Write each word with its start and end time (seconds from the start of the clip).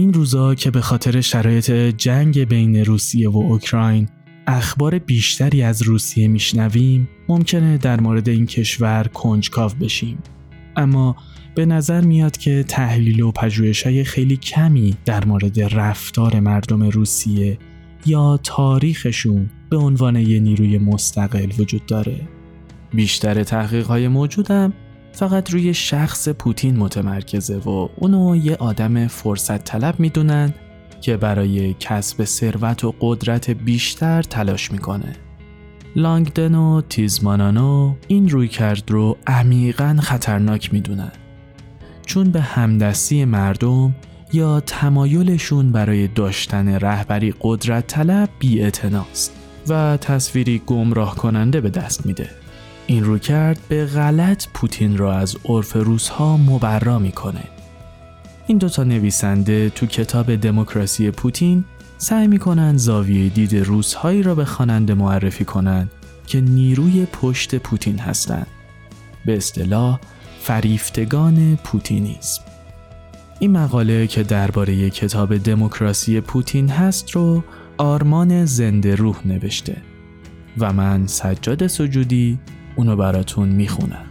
این 0.00 0.12
روزا 0.12 0.54
که 0.54 0.70
به 0.70 0.80
خاطر 0.80 1.20
شرایط 1.20 1.70
جنگ 1.70 2.44
بین 2.44 2.84
روسیه 2.84 3.28
و 3.28 3.36
اوکراین 3.36 4.08
اخبار 4.46 4.98
بیشتری 4.98 5.62
از 5.62 5.82
روسیه 5.82 6.28
میشنویم 6.28 7.08
ممکنه 7.28 7.78
در 7.78 8.00
مورد 8.00 8.28
این 8.28 8.46
کشور 8.46 9.06
کنجکاو 9.14 9.72
بشیم. 9.80 10.18
اما 10.76 11.16
به 11.54 11.66
نظر 11.66 12.00
میاد 12.00 12.36
که 12.36 12.64
تحلیل 12.68 13.20
و 13.20 13.30
پژوهش 13.30 13.82
های 13.82 14.04
خیلی 14.04 14.36
کمی 14.36 14.96
در 15.04 15.24
مورد 15.24 15.60
رفتار 15.60 16.40
مردم 16.40 16.82
روسیه 16.82 17.58
یا 18.06 18.40
تاریخشون 18.42 19.50
به 19.70 19.76
عنوان 19.76 20.16
یه 20.16 20.40
نیروی 20.40 20.78
مستقل 20.78 21.50
وجود 21.58 21.86
داره. 21.86 22.20
بیشتر 22.94 23.42
تحقیق 23.42 23.86
های 23.86 24.08
موجودم 24.08 24.72
فقط 25.12 25.50
روی 25.50 25.74
شخص 25.74 26.28
پوتین 26.28 26.76
متمرکزه 26.76 27.56
و 27.56 27.88
اونو 27.96 28.36
یه 28.36 28.56
آدم 28.56 29.06
فرصت 29.06 29.64
طلب 29.64 30.00
می‌دونن 30.00 30.54
که 31.00 31.16
برای 31.16 31.74
کسب 31.80 32.24
ثروت 32.24 32.84
و 32.84 32.94
قدرت 33.00 33.50
بیشتر 33.50 34.22
تلاش 34.22 34.72
می‌کنه. 34.72 35.16
لانگدن 35.96 36.54
و 36.54 36.80
تیزمانانو 36.88 37.94
این 38.08 38.28
روی 38.28 38.48
کرد 38.48 38.90
رو 38.90 39.16
عمیقا 39.26 39.96
خطرناک 40.00 40.72
می‌دونن. 40.72 41.12
چون 42.06 42.30
به 42.30 42.40
همدستی 42.40 43.24
مردم 43.24 43.94
یا 44.32 44.60
تمایلشون 44.60 45.72
برای 45.72 46.08
داشتن 46.08 46.68
رهبری 46.68 47.34
قدرت 47.40 47.86
طلب 47.86 48.28
بی 48.38 48.70
و 49.68 49.96
تصویری 49.96 50.62
گمراه 50.66 51.16
کننده 51.16 51.60
به 51.60 51.70
دست 51.70 52.06
میده. 52.06 52.39
این 52.90 53.04
رو 53.04 53.18
کرد 53.18 53.60
به 53.68 53.86
غلط 53.86 54.46
پوتین 54.54 54.96
را 54.96 55.14
از 55.16 55.36
عرف 55.44 55.72
روزها 55.72 56.36
مبرا 56.36 56.98
می‌کنه. 56.98 57.44
این 58.46 58.58
دوتا 58.58 58.84
نویسنده 58.84 59.70
تو 59.70 59.86
کتاب 59.86 60.36
دموکراسی 60.36 61.10
پوتین 61.10 61.64
سعی 61.98 62.26
می‌کنن 62.26 62.76
زاویه 62.76 63.28
دید 63.28 63.56
روزهایی 63.56 64.22
را 64.22 64.34
به 64.34 64.44
خواننده 64.44 64.94
معرفی 64.94 65.44
کنند 65.44 65.90
که 66.26 66.40
نیروی 66.40 67.06
پشت 67.12 67.54
پوتین 67.54 67.98
هستند. 67.98 68.46
به 69.26 69.36
اصطلاح 69.36 70.00
فریفتگان 70.40 71.58
پوتینیسم. 71.64 72.42
این 73.38 73.52
مقاله 73.52 74.06
که 74.06 74.22
درباره 74.22 74.90
کتاب 74.90 75.36
دموکراسی 75.36 76.20
پوتین 76.20 76.68
هست 76.68 77.10
رو 77.10 77.44
آرمان 77.78 78.44
زنده 78.44 78.94
روح 78.94 79.16
نوشته 79.26 79.76
و 80.58 80.72
من 80.72 81.06
سجاد 81.06 81.66
سجودی 81.66 82.38
اونو 82.76 82.96
براتون 82.96 83.48
می‌خونم. 83.48 84.09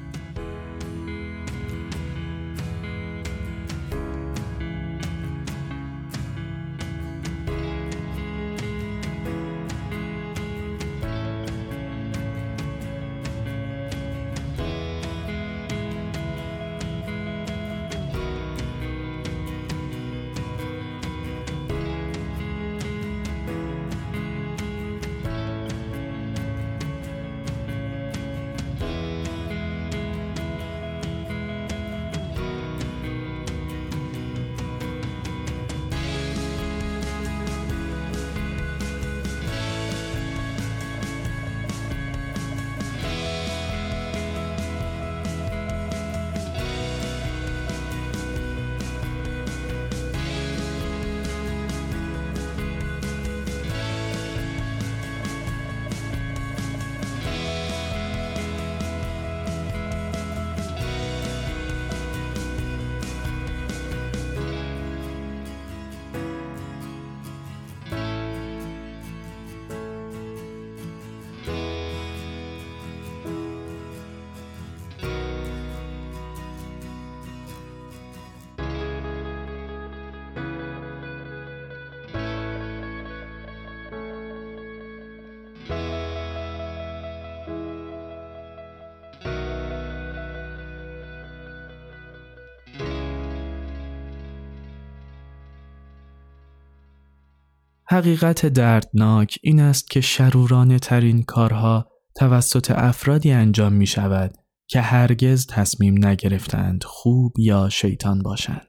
حقیقت 97.92 98.45
دردناک 98.45 99.39
این 99.44 99.60
است 99.60 99.89
که 99.89 100.02
شرورانه 100.02 100.80
ترین 100.80 101.23
کارها 101.23 101.92
توسط 102.16 102.72
افرادی 102.72 103.32
انجام 103.32 103.73
می 103.73 103.88
شود 103.88 104.38
که 104.67 104.82
هرگز 104.82 105.48
تصمیم 105.48 106.05
نگرفتند 106.05 106.83
خوب 106.83 107.39
یا 107.39 107.70
شیطان 107.70 108.22
باشند. 108.22 108.67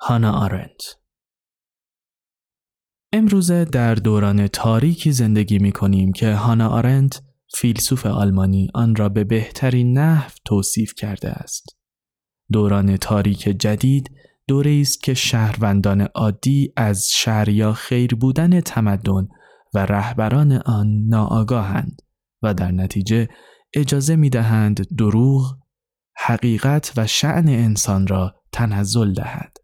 هانا 0.00 0.32
آرنت 0.32 0.96
امروزه 3.12 3.64
در 3.64 3.94
دوران 3.94 4.48
تاریکی 4.48 5.12
زندگی 5.12 5.58
می 5.58 5.72
کنیم 5.72 6.12
که 6.12 6.34
هانا 6.34 6.68
آرنت 6.68 7.22
فیلسوف 7.54 8.06
آلمانی 8.06 8.68
آن 8.74 8.96
را 8.96 9.08
به 9.08 9.24
بهترین 9.24 9.98
نحو 9.98 10.30
توصیف 10.44 10.94
کرده 10.94 11.30
است. 11.30 11.76
دوران 12.52 12.96
تاریک 12.96 13.42
جدید 13.42 14.10
دوره 14.50 14.80
است 14.80 15.02
که 15.02 15.14
شهروندان 15.14 16.00
عادی 16.00 16.72
از 16.76 17.10
شر 17.10 17.48
یا 17.48 17.72
خیر 17.72 18.14
بودن 18.14 18.60
تمدن 18.60 19.28
و 19.74 19.86
رهبران 19.86 20.52
آن 20.52 21.04
ناآگاهند 21.08 22.02
و 22.42 22.54
در 22.54 22.70
نتیجه 22.70 23.28
اجازه 23.74 24.16
می 24.16 24.30
دهند 24.30 24.96
دروغ، 24.96 25.58
حقیقت 26.16 26.92
و 26.96 27.06
شعن 27.06 27.48
انسان 27.48 28.06
را 28.06 28.34
تنزل 28.52 29.12
دهد. 29.12 29.56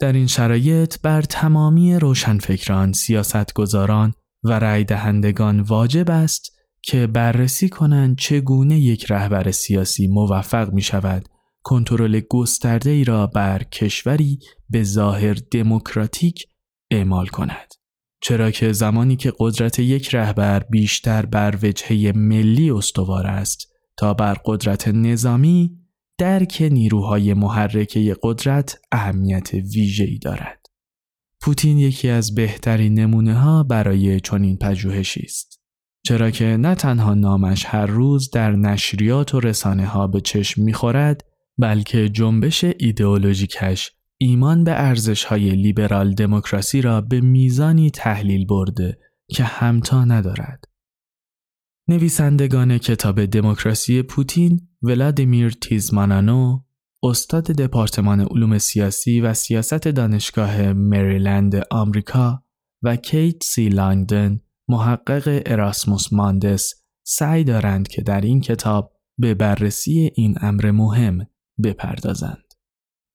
در 0.00 0.12
این 0.12 0.26
شرایط 0.26 0.96
بر 1.02 1.22
تمامی 1.22 1.94
روشنفکران، 1.94 2.92
سیاستگزاران 2.92 4.14
و 4.44 4.58
رای 4.58 4.84
دهندگان 4.84 5.60
واجب 5.60 6.10
است 6.10 6.58
که 6.82 7.06
بررسی 7.06 7.68
کنند 7.68 8.18
چگونه 8.18 8.80
یک 8.80 9.10
رهبر 9.10 9.50
سیاسی 9.50 10.06
موفق 10.06 10.72
می 10.72 10.82
شود 10.82 11.28
کنترل 11.64 12.20
گسترده 12.30 12.90
ای 12.90 13.04
را 13.04 13.26
بر 13.26 13.62
کشوری 13.62 14.38
به 14.70 14.82
ظاهر 14.82 15.36
دموکراتیک 15.50 16.46
اعمال 16.90 17.26
کند. 17.26 17.72
چرا 18.22 18.50
که 18.50 18.72
زمانی 18.72 19.16
که 19.16 19.32
قدرت 19.38 19.78
یک 19.78 20.14
رهبر 20.14 20.58
بیشتر 20.70 21.26
بر 21.26 21.58
وجهه 21.62 22.12
ملی 22.16 22.70
استوار 22.70 23.26
است 23.26 23.72
تا 23.96 24.14
بر 24.14 24.34
قدرت 24.44 24.88
نظامی 24.88 25.78
درک 26.18 26.68
نیروهای 26.70 27.34
محرکه 27.34 28.16
قدرت 28.22 28.78
اهمیت 28.92 29.54
ویژه‌ای 29.54 30.18
دارد. 30.18 30.66
پوتین 31.40 31.78
یکی 31.78 32.08
از 32.08 32.34
بهترین 32.34 32.98
نمونه 32.98 33.34
ها 33.34 33.62
برای 33.62 34.20
چنین 34.20 34.56
پژوهشی 34.58 35.22
است. 35.24 35.60
چرا 36.06 36.30
که 36.30 36.44
نه 36.44 36.74
تنها 36.74 37.14
نامش 37.14 37.64
هر 37.66 37.86
روز 37.86 38.30
در 38.30 38.52
نشریات 38.52 39.34
و 39.34 39.40
رسانه 39.40 39.86
ها 39.86 40.06
به 40.06 40.20
چشم 40.20 40.62
می‌خورد 40.62 41.24
بلکه 41.58 42.08
جنبش 42.08 42.64
ایدئولوژیکش 42.64 43.92
ایمان 44.18 44.64
به 44.64 44.82
ارزش‌های 44.82 45.50
لیبرال 45.50 46.14
دموکراسی 46.14 46.80
را 46.80 47.00
به 47.00 47.20
میزانی 47.20 47.90
تحلیل 47.90 48.46
برده 48.46 48.98
که 49.28 49.44
همتا 49.44 50.04
ندارد. 50.04 50.64
نویسندگان 51.88 52.78
کتاب 52.78 53.24
دموکراسی 53.24 54.02
پوتین 54.02 54.68
ولادیمیر 54.82 55.50
تیزمانانو 55.50 56.60
استاد 57.02 57.44
دپارتمان 57.44 58.20
علوم 58.20 58.58
سیاسی 58.58 59.20
و 59.20 59.34
سیاست 59.34 59.88
دانشگاه 59.88 60.72
مریلند 60.72 61.62
آمریکا 61.70 62.42
و 62.82 62.96
کیت 62.96 63.42
سی 63.42 63.68
لانگدن 63.68 64.40
محقق 64.68 65.42
اراسموس 65.46 66.12
ماندس 66.12 66.74
سعی 67.06 67.44
دارند 67.44 67.88
که 67.88 68.02
در 68.02 68.20
این 68.20 68.40
کتاب 68.40 68.92
به 69.18 69.34
بررسی 69.34 70.10
این 70.14 70.34
امر 70.40 70.70
مهم 70.70 71.26
بپردازند. 71.64 72.44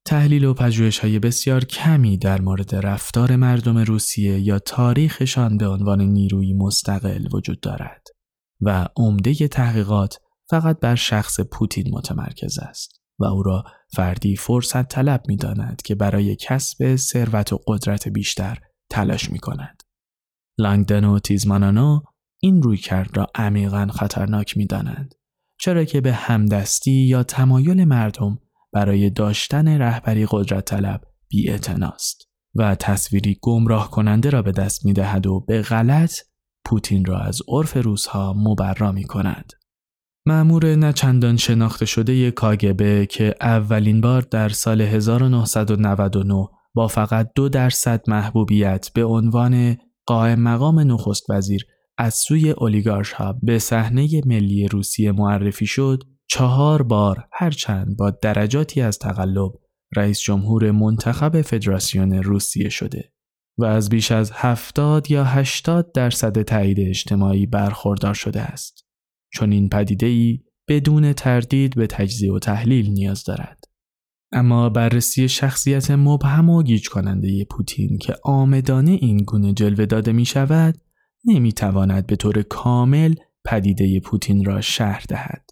تحلیل 0.06 0.44
و 0.44 0.54
پژوهش 0.54 1.00
های 1.00 1.20
بسیار 1.20 1.66
کمی 1.66 2.18
در 2.18 2.42
مورد 2.42 2.76
رفتار 2.76 3.36
مردم 3.36 3.78
روسیه 3.78 4.40
یا 4.40 4.60
تاریخشان 4.60 5.58
به 5.58 5.68
عنوان 5.68 6.02
نیروی 6.02 6.54
مستقل 6.54 7.28
وجود 7.34 7.60
دارد 7.60 8.08
و 8.62 8.88
عمده 8.98 9.48
تحقیقات 9.48 10.18
فقط 10.50 10.80
بر 10.80 10.96
شخص 10.96 11.40
پوتین 11.40 11.94
متمرکز 11.94 12.60
است 12.60 13.02
و 13.20 13.26
او 13.26 13.44
را 13.44 13.64
فردی 13.96 14.36
فرصت 14.36 14.88
طلب 14.88 15.24
می 15.28 15.38
داند 15.38 15.82
که 15.82 15.96
برای 15.96 16.36
کسب 16.36 16.96
ثروت 16.96 17.54
و 17.54 17.60
قدرت 17.68 18.08
بیشتر 18.08 18.58
تلاش 18.90 19.32
می 19.32 19.40
کند. 19.40 19.84
لانگدن 20.58 21.06
و 21.06 21.20
تیزمانانو 21.20 22.02
این 22.42 22.62
روی 22.62 22.78
کرد 22.78 23.18
را 23.18 23.28
عمیقا 23.36 23.88
خطرناک 23.94 24.58
می 24.58 24.66
دانند. 24.66 25.16
چرا 25.62 25.84
که 25.86 26.02
به 26.02 26.14
همدستی 26.14 26.92
یا 26.92 27.24
تمایل 27.24 27.84
مردم 27.84 28.40
برای 28.74 29.10
داشتن 29.10 29.68
رهبری 29.68 30.28
قدرت 30.32 30.66
طلب 30.66 31.02
بی 31.30 31.60
و 32.56 32.76
تصویری 32.76 33.38
گمراه 33.42 33.92
کننده 33.92 34.30
را 34.30 34.42
به 34.42 34.52
دست 34.52 34.86
می 34.86 34.94
دهد 34.94 35.28
و 35.28 35.40
به 35.40 35.62
غلط 35.62 36.14
پوتین 36.66 37.06
را 37.06 37.20
از 37.20 37.42
عرف 37.48 37.78
روزها 37.78 38.34
مبرا 38.34 38.92
می 38.92 39.04
کند. 39.04 39.54
معمور 40.26 40.76
نچندان 40.76 41.38
شناخته 41.38 41.86
شده 41.86 42.32
کاگبه 42.32 43.06
که 43.06 43.36
اولین 43.42 44.02
بار 44.02 44.22
در 44.22 44.50
سال 44.50 44.82
1999 44.82 46.48
با 46.74 46.88
فقط 46.88 47.32
دو 47.36 47.50
درصد 47.50 48.10
محبوبیت 48.10 48.90
به 48.94 49.04
عنوان 49.04 49.78
قائم 50.06 50.40
مقام 50.40 50.80
نخست 50.80 51.30
وزیر 51.30 51.66
از 52.02 52.14
سوی 52.14 52.52
اولیگارش 52.52 53.12
ها 53.12 53.40
به 53.44 53.60
صحنه 53.60 54.22
ملی 54.26 54.68
روسیه 54.68 55.12
معرفی 55.12 55.66
شد 55.66 56.04
چهار 56.28 56.84
بار 56.84 57.28
هرچند 57.34 57.98
با 57.98 58.10
درجاتی 58.10 58.82
از 58.82 59.00
تقلب 59.00 59.52
رئیس 59.96 60.20
جمهور 60.20 60.72
منتخب 60.72 61.42
فدراسیون 61.42 62.14
روسیه 62.14 62.70
شده 62.70 63.14
و 63.58 63.66
از 63.66 63.90
بیش 63.90 64.12
از 64.12 64.32
هفتاد 64.34 65.12
یا 65.12 65.24
هشتاد 65.24 65.92
درصد 65.92 66.42
تایید 66.42 66.80
اجتماعی 66.80 67.46
برخوردار 67.46 68.14
شده 68.14 68.42
است. 68.42 68.86
چون 69.34 69.52
این 69.52 69.70
پدیده 69.70 70.06
ای 70.06 70.40
بدون 70.68 71.14
تردید 71.14 71.76
به 71.76 71.88
تجزیه 71.88 72.34
و 72.34 72.40
تحلیل 72.40 72.90
نیاز 72.90 73.24
دارد. 73.24 73.64
اما 74.32 74.70
بررسی 74.70 75.30
شخصیت 75.30 75.92
مبهم 75.92 76.50
و 76.50 76.64
گیج 76.64 76.90
کننده 76.90 77.46
پوتین 77.46 77.98
که 77.98 78.16
آمدانه 78.24 78.92
این 78.92 79.18
گونه 79.18 79.54
جلوه 79.54 79.86
داده 79.86 80.12
می 80.12 80.26
شود 80.26 80.78
نمی 81.26 81.54
تواند 81.54 82.08
به 82.08 82.16
طور 82.16 82.42
کامل 82.42 83.16
پدیده 83.46 84.00
پوتین 84.00 84.46
را 84.46 84.62
شهر 84.62 85.04
دهد. 85.10 85.50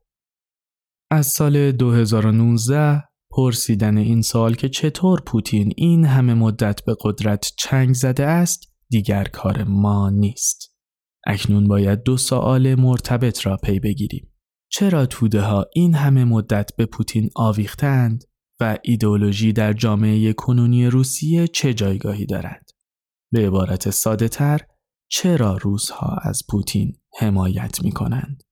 از 1.12 1.28
سال 1.28 1.72
2019 1.72 3.04
پرسیدن 3.32 3.98
این 3.98 4.22
سال 4.22 4.54
که 4.54 4.70
چطور 4.70 5.22
پوتین 5.22 5.74
این 5.78 6.06
همه 6.06 6.34
مدت 6.34 6.86
به 6.86 6.96
قدرت 7.02 7.52
چنگ 7.58 7.94
زده 7.94 8.26
است 8.26 8.74
دیگر 8.90 9.24
کار 9.24 9.64
ما 9.64 10.10
نیست. 10.10 10.78
اکنون 11.26 11.68
باید 11.68 12.04
دو 12.04 12.18
سوال 12.18 12.76
مرتبط 12.76 13.46
را 13.46 13.58
پی 13.58 13.80
بگیریم. 13.80 14.34
چرا 14.72 15.06
توده 15.06 15.42
ها 15.42 15.66
این 15.74 15.94
همه 15.94 16.24
مدت 16.26 16.72
به 16.78 16.86
پوتین 16.86 17.30
آویختند 17.36 18.24
و 18.60 18.78
ایدئولوژی 18.84 19.54
در 19.54 19.74
جامعه 19.74 20.34
کنونی 20.34 20.88
روسیه 20.88 21.48
چه 21.48 21.74
جایگاهی 21.74 22.26
دارد؟ 22.26 22.70
به 23.32 23.48
عبارت 23.48 23.90
ساده 23.90 24.28
تر 24.28 24.62
چرا 25.10 25.58
روزها 25.58 26.18
از 26.24 26.44
پوتین 26.50 26.98
حمایت 27.20 27.84
می 27.84 27.92
کنند؟ 27.92 28.44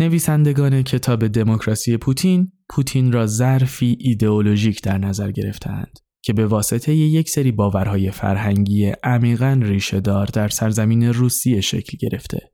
نویسندگان 0.00 0.82
کتاب 0.82 1.26
دموکراسی 1.26 1.96
پوتین 1.96 2.52
پوتین 2.68 3.12
را 3.12 3.26
ظرفی 3.26 3.96
ایدئولوژیک 4.00 4.82
در 4.82 4.98
نظر 4.98 5.30
گرفتند 5.30 5.98
که 6.22 6.32
به 6.32 6.46
واسطه 6.46 6.94
یک 6.94 7.28
سری 7.28 7.52
باورهای 7.52 8.10
فرهنگی 8.10 8.92
عمیقا 9.04 9.60
ریشه 9.62 10.00
دار 10.00 10.26
در 10.26 10.48
سرزمین 10.48 11.02
روسیه 11.02 11.60
شکل 11.60 11.98
گرفته 12.00 12.52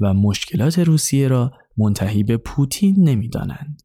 و 0.00 0.14
مشکلات 0.14 0.78
روسیه 0.78 1.28
را 1.28 1.52
منتهی 1.76 2.22
به 2.22 2.36
پوتین 2.36 2.94
نمی‌دانند. 2.98 3.82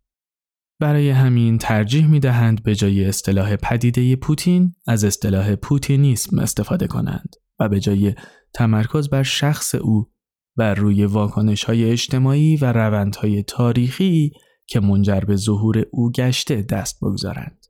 برای 0.80 1.10
همین 1.10 1.57
ترجیح 1.57 2.07
می 2.07 2.19
دهند 2.19 2.63
به 2.63 2.75
جای 2.75 3.06
اصطلاح 3.06 3.56
پدیده 3.56 4.16
پوتین 4.16 4.75
از 4.88 5.04
اصطلاح 5.04 5.56
پوتینیسم 5.56 6.40
استفاده 6.40 6.88
کنند 6.88 7.36
و 7.60 7.69
به 7.69 7.80
جای 7.80 8.16
تمرکز 8.53 9.09
بر 9.09 9.23
شخص 9.23 9.75
او 9.75 10.11
بر 10.57 10.73
روی 10.73 11.05
واکنش 11.05 11.63
های 11.63 11.91
اجتماعی 11.91 12.57
و 12.57 12.73
روندهای 12.73 13.44
تاریخی 13.44 14.31
که 14.67 14.79
منجر 14.79 15.19
به 15.19 15.35
ظهور 15.35 15.85
او 15.91 16.11
گشته 16.11 16.61
دست 16.61 17.00
بگذارند. 17.01 17.65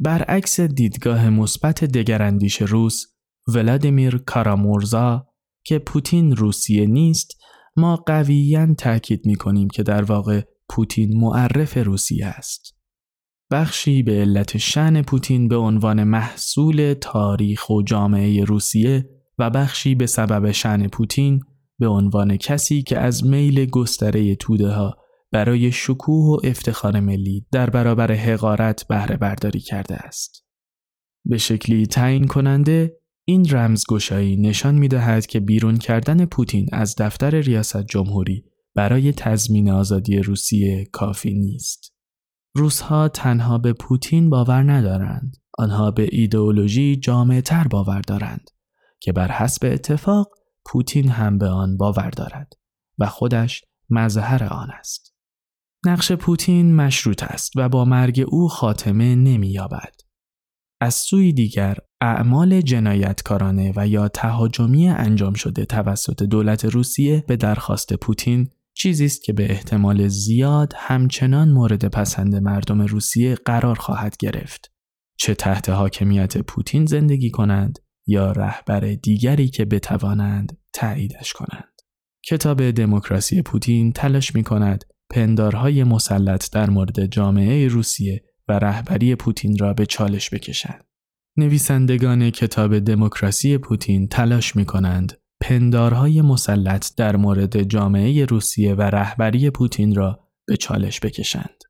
برعکس 0.00 0.60
دیدگاه 0.60 1.30
مثبت 1.30 1.84
دگراندیش 1.84 2.62
روس 2.62 3.04
ولادیمیر 3.54 4.18
کارامورزا 4.18 5.26
که 5.64 5.78
پوتین 5.78 6.36
روسیه 6.36 6.86
نیست 6.86 7.38
ما 7.76 7.96
قویا 7.96 8.74
تاکید 8.74 9.26
می 9.26 9.36
کنیم 9.36 9.68
که 9.68 9.82
در 9.82 10.02
واقع 10.02 10.42
پوتین 10.68 11.20
معرف 11.20 11.76
روسیه 11.76 12.26
است. 12.26 12.74
بخشی 13.50 14.02
به 14.02 14.12
علت 14.12 14.56
شن 14.56 15.02
پوتین 15.02 15.48
به 15.48 15.56
عنوان 15.56 16.04
محصول 16.04 16.94
تاریخ 17.00 17.70
و 17.70 17.82
جامعه 17.82 18.44
روسیه 18.44 19.17
و 19.38 19.50
بخشی 19.50 19.94
به 19.94 20.06
سبب 20.06 20.50
شن 20.50 20.88
پوتین 20.88 21.40
به 21.78 21.88
عنوان 21.88 22.36
کسی 22.36 22.82
که 22.82 22.98
از 22.98 23.26
میل 23.26 23.66
گستره 23.66 24.34
توده 24.34 24.68
ها 24.68 24.96
برای 25.32 25.72
شکوه 25.72 26.24
و 26.24 26.46
افتخار 26.46 27.00
ملی 27.00 27.46
در 27.52 27.70
برابر 27.70 28.12
حقارت 28.12 28.88
بهره 28.88 29.16
برداری 29.16 29.60
کرده 29.60 29.96
است. 29.96 30.44
به 31.24 31.38
شکلی 31.38 31.86
تعیین 31.86 32.26
کننده 32.26 32.98
این 33.24 33.50
رمزگشایی 33.50 34.36
نشان 34.36 34.74
می 34.74 34.88
دهد 34.88 35.26
که 35.26 35.40
بیرون 35.40 35.76
کردن 35.76 36.24
پوتین 36.24 36.66
از 36.72 36.94
دفتر 36.98 37.40
ریاست 37.40 37.86
جمهوری 37.86 38.44
برای 38.74 39.12
تضمین 39.12 39.70
آزادی 39.70 40.18
روسیه 40.18 40.84
کافی 40.92 41.34
نیست. 41.34 41.94
روسها 42.56 43.08
تنها 43.08 43.58
به 43.58 43.72
پوتین 43.72 44.30
باور 44.30 44.72
ندارند. 44.72 45.36
آنها 45.58 45.90
به 45.90 46.08
ایدئولوژی 46.12 46.96
جامعه 46.96 47.40
تر 47.40 47.68
باور 47.68 48.00
دارند 48.00 48.50
که 49.00 49.12
بر 49.12 49.32
حسب 49.32 49.66
اتفاق 49.72 50.30
پوتین 50.66 51.08
هم 51.08 51.38
به 51.38 51.46
آن 51.46 51.76
باور 51.76 52.10
دارد 52.10 52.52
و 52.98 53.06
خودش 53.06 53.64
مظهر 53.90 54.44
آن 54.44 54.70
است. 54.70 55.14
نقش 55.86 56.12
پوتین 56.12 56.76
مشروط 56.76 57.22
است 57.22 57.52
و 57.56 57.68
با 57.68 57.84
مرگ 57.84 58.24
او 58.28 58.48
خاتمه 58.48 59.14
نمییابد. 59.14 59.94
از 60.80 60.94
سوی 60.94 61.32
دیگر 61.32 61.76
اعمال 62.00 62.60
جنایتکارانه 62.60 63.72
و 63.76 63.88
یا 63.88 64.08
تهاجمی 64.08 64.88
انجام 64.88 65.34
شده 65.34 65.64
توسط 65.64 66.22
دولت 66.22 66.64
روسیه 66.64 67.24
به 67.28 67.36
درخواست 67.36 67.94
پوتین 67.94 68.50
چیزی 68.74 69.04
است 69.04 69.22
که 69.22 69.32
به 69.32 69.50
احتمال 69.50 70.08
زیاد 70.08 70.72
همچنان 70.76 71.48
مورد 71.48 71.88
پسند 71.88 72.34
مردم 72.36 72.82
روسیه 72.82 73.34
قرار 73.34 73.74
خواهد 73.74 74.16
گرفت. 74.16 74.72
چه 75.16 75.34
تحت 75.34 75.68
حاکمیت 75.68 76.38
پوتین 76.38 76.86
زندگی 76.86 77.30
کنند 77.30 77.78
یا 78.08 78.32
رهبر 78.32 78.80
دیگری 78.80 79.48
که 79.48 79.64
بتوانند 79.64 80.58
تاییدش 80.72 81.32
کنند. 81.32 81.82
کتاب 82.24 82.70
دموکراسی 82.70 83.42
پوتین 83.42 83.92
تلاش 83.92 84.34
می 84.34 84.42
کند 84.42 84.84
پندارهای 85.10 85.84
مسلط 85.84 86.50
در 86.50 86.70
مورد 86.70 87.06
جامعه 87.06 87.68
روسیه 87.68 88.24
و 88.48 88.52
رهبری 88.52 89.14
پوتین 89.14 89.58
را 89.58 89.74
به 89.74 89.86
چالش 89.86 90.30
بکشند. 90.30 90.84
نویسندگان 91.36 92.30
کتاب 92.30 92.78
دموکراسی 92.78 93.58
پوتین 93.58 94.08
تلاش 94.08 94.56
می 94.56 94.64
کنند 94.64 95.12
پندارهای 95.40 96.22
مسلط 96.22 96.94
در 96.96 97.16
مورد 97.16 97.62
جامعه 97.62 98.24
روسیه 98.24 98.74
و 98.74 98.82
رهبری 98.82 99.50
پوتین 99.50 99.94
را 99.94 100.20
به 100.46 100.56
چالش 100.56 101.00
بکشند. 101.00 101.62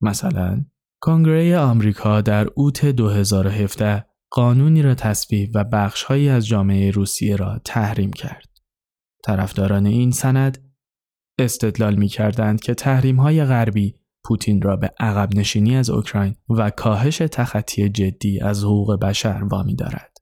مثلا 0.00 0.64
کنگره 1.00 1.58
آمریکا 1.58 2.20
در 2.20 2.46
اوت 2.54 2.86
2017 2.86 4.09
قانونی 4.30 4.82
را 4.82 4.94
تصویب 4.94 5.50
و 5.54 5.64
بخشهایی 5.64 6.28
از 6.28 6.46
جامعه 6.46 6.90
روسیه 6.90 7.36
را 7.36 7.60
تحریم 7.64 8.12
کرد. 8.12 8.48
طرفداران 9.24 9.86
این 9.86 10.10
سند 10.10 10.72
استدلال 11.38 11.94
می 11.94 12.08
کردند 12.08 12.60
که 12.60 12.74
تحریم 12.74 13.20
های 13.20 13.44
غربی 13.44 13.94
پوتین 14.24 14.62
را 14.62 14.76
به 14.76 14.90
عقب 15.00 15.34
نشینی 15.34 15.76
از 15.76 15.90
اوکراین 15.90 16.34
و 16.48 16.70
کاهش 16.70 17.18
تخطی 17.18 17.88
جدی 17.88 18.40
از 18.40 18.64
حقوق 18.64 19.00
بشر 19.00 19.42
وامی 19.50 19.74
دارد. 19.74 20.16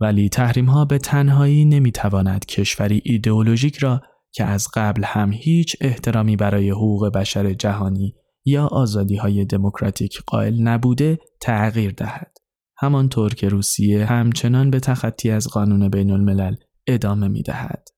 ولی 0.00 0.28
تحریم 0.28 0.66
ها 0.66 0.84
به 0.84 0.98
تنهایی 0.98 1.64
نمی 1.64 1.92
تواند 1.92 2.46
کشوری 2.46 3.02
ایدئولوژیک 3.04 3.76
را 3.76 4.00
که 4.32 4.44
از 4.44 4.68
قبل 4.74 5.04
هم 5.04 5.32
هیچ 5.32 5.76
احترامی 5.80 6.36
برای 6.36 6.70
حقوق 6.70 7.12
بشر 7.14 7.52
جهانی 7.52 8.14
یا 8.44 8.66
آزادی 8.66 9.16
های 9.16 9.44
دموکراتیک 9.44 10.22
قائل 10.26 10.62
نبوده 10.62 11.18
تغییر 11.40 11.90
دهد. 11.90 12.37
همانطور 12.78 13.34
که 13.34 13.48
روسیه 13.48 14.06
همچنان 14.06 14.70
به 14.70 14.80
تخطی 14.80 15.30
از 15.30 15.48
قانون 15.48 15.88
بین 15.88 16.10
الملل 16.10 16.54
ادامه 16.86 17.28
می 17.28 17.42
دهد. 17.42 17.88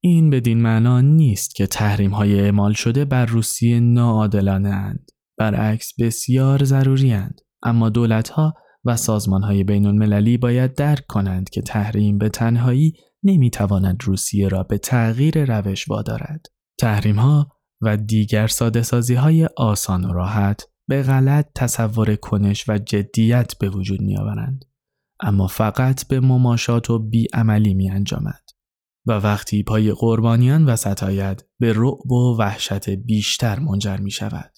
این 0.00 0.30
بدین 0.30 0.62
معنا 0.62 1.00
نیست 1.00 1.54
که 1.54 1.66
تحریم 1.66 2.10
های 2.10 2.40
اعمال 2.40 2.72
شده 2.72 3.04
بر 3.04 3.26
روسیه 3.26 3.80
ناعادلانه 3.80 4.68
اند. 4.68 5.10
برعکس 5.38 5.92
بسیار 6.00 6.64
ضروری 6.64 7.12
اند 7.12 7.40
اما 7.62 7.88
دولتها 7.88 8.54
و 8.84 8.96
سازمانهای 8.96 9.64
بین 9.64 9.86
المللی 9.86 10.36
باید 10.36 10.74
درک 10.74 11.06
کنند 11.06 11.50
که 11.50 11.62
تحریم 11.62 12.18
به 12.18 12.28
تنهایی 12.28 12.92
نمی‌تواند 13.22 14.02
روسیه 14.04 14.48
را 14.48 14.62
به 14.62 14.78
تغییر 14.78 15.58
روش 15.58 15.90
وادارد. 15.90 16.46
تحریم 16.78 17.18
ها 17.18 17.48
و 17.80 17.96
دیگر 17.96 18.46
ساده 18.46 18.82
سازی 18.82 19.14
های 19.14 19.48
آسان 19.56 20.04
و 20.04 20.12
راحت 20.12 20.62
به 20.88 21.02
غلط 21.02 21.46
تصور 21.54 22.16
کنش 22.16 22.68
و 22.68 22.78
جدیت 22.78 23.58
به 23.58 23.68
وجود 23.68 24.00
می 24.00 24.16
آورند. 24.16 24.64
اما 25.20 25.46
فقط 25.46 26.08
به 26.08 26.20
مماشات 26.20 26.90
و 26.90 26.98
بیعملی 26.98 27.74
می 27.74 27.90
انجامد. 27.90 28.42
و 29.06 29.12
وقتی 29.12 29.62
پای 29.62 29.92
قربانیان 29.92 30.64
و 30.64 30.76
ستاید 30.76 31.44
به 31.60 31.72
رعب 31.72 32.12
و 32.12 32.36
وحشت 32.38 32.90
بیشتر 32.90 33.58
منجر 33.58 33.96
می 33.96 34.10
شود. 34.10 34.52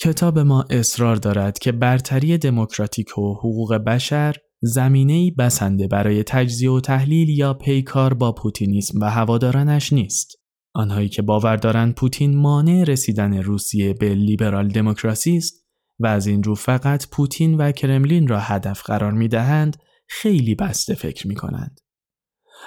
کتاب 0.00 0.38
ما 0.38 0.64
اصرار 0.70 1.16
دارد 1.16 1.58
که 1.58 1.72
برتری 1.72 2.38
دموکراتیک 2.38 3.18
و 3.18 3.34
حقوق 3.34 3.74
بشر 3.74 4.36
زمینه‌ای 4.62 5.30
بسنده 5.30 5.88
برای 5.88 6.22
تجزیه 6.22 6.70
و 6.70 6.80
تحلیل 6.80 7.28
یا 7.28 7.54
پیکار 7.54 8.14
با 8.14 8.32
پوتینیسم 8.32 9.00
و 9.00 9.04
هوادارانش 9.04 9.92
نیست. 9.92 10.43
آنهایی 10.74 11.08
که 11.08 11.22
باور 11.22 11.56
دارند 11.56 11.94
پوتین 11.94 12.36
مانع 12.36 12.84
رسیدن 12.84 13.42
روسیه 13.42 13.94
به 13.94 14.14
لیبرال 14.14 14.68
دموکراسی 14.68 15.36
است 15.36 15.64
و 15.98 16.06
از 16.06 16.26
این 16.26 16.42
رو 16.42 16.54
فقط 16.54 17.08
پوتین 17.08 17.54
و 17.54 17.72
کرملین 17.72 18.28
را 18.28 18.40
هدف 18.40 18.82
قرار 18.82 19.12
می 19.12 19.28
دهند 19.28 19.76
خیلی 20.08 20.54
بسته 20.54 20.94
فکر 20.94 21.28
می 21.28 21.34
کنند. 21.34 21.80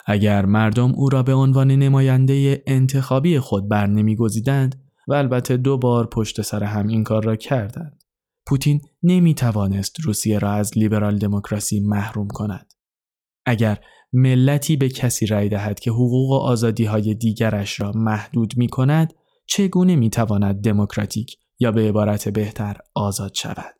اگر 0.05 0.45
مردم 0.45 0.91
او 0.95 1.09
را 1.09 1.23
به 1.23 1.33
عنوان 1.33 1.71
نماینده 1.71 2.63
انتخابی 2.67 3.39
خود 3.39 3.69
بر 3.69 4.15
گذیدند 4.15 4.83
و 5.07 5.13
البته 5.13 5.57
دو 5.57 5.77
بار 5.77 6.07
پشت 6.07 6.41
سر 6.41 6.63
هم 6.63 6.87
این 6.87 7.03
کار 7.03 7.23
را 7.23 7.35
کردند. 7.35 8.03
پوتین 8.45 8.81
نمی 9.03 9.33
توانست 9.33 9.99
روسیه 9.99 10.39
را 10.39 10.51
از 10.51 10.77
لیبرال 10.77 11.17
دموکراسی 11.17 11.79
محروم 11.79 12.27
کند. 12.27 12.73
اگر 13.45 13.79
ملتی 14.13 14.75
به 14.75 14.89
کسی 14.89 15.25
رای 15.25 15.49
دهد 15.49 15.79
که 15.79 15.91
حقوق 15.91 16.31
و 16.31 16.33
آزادی 16.33 16.85
های 16.85 17.13
دیگرش 17.13 17.79
را 17.79 17.91
محدود 17.95 18.53
می 18.57 18.67
کند، 18.67 19.13
چگونه 19.47 19.95
می 19.95 20.09
تواند 20.09 20.61
دموکراتیک 20.61 21.37
یا 21.59 21.71
به 21.71 21.89
عبارت 21.89 22.29
بهتر 22.29 22.77
آزاد 22.95 23.33
شود؟ 23.33 23.75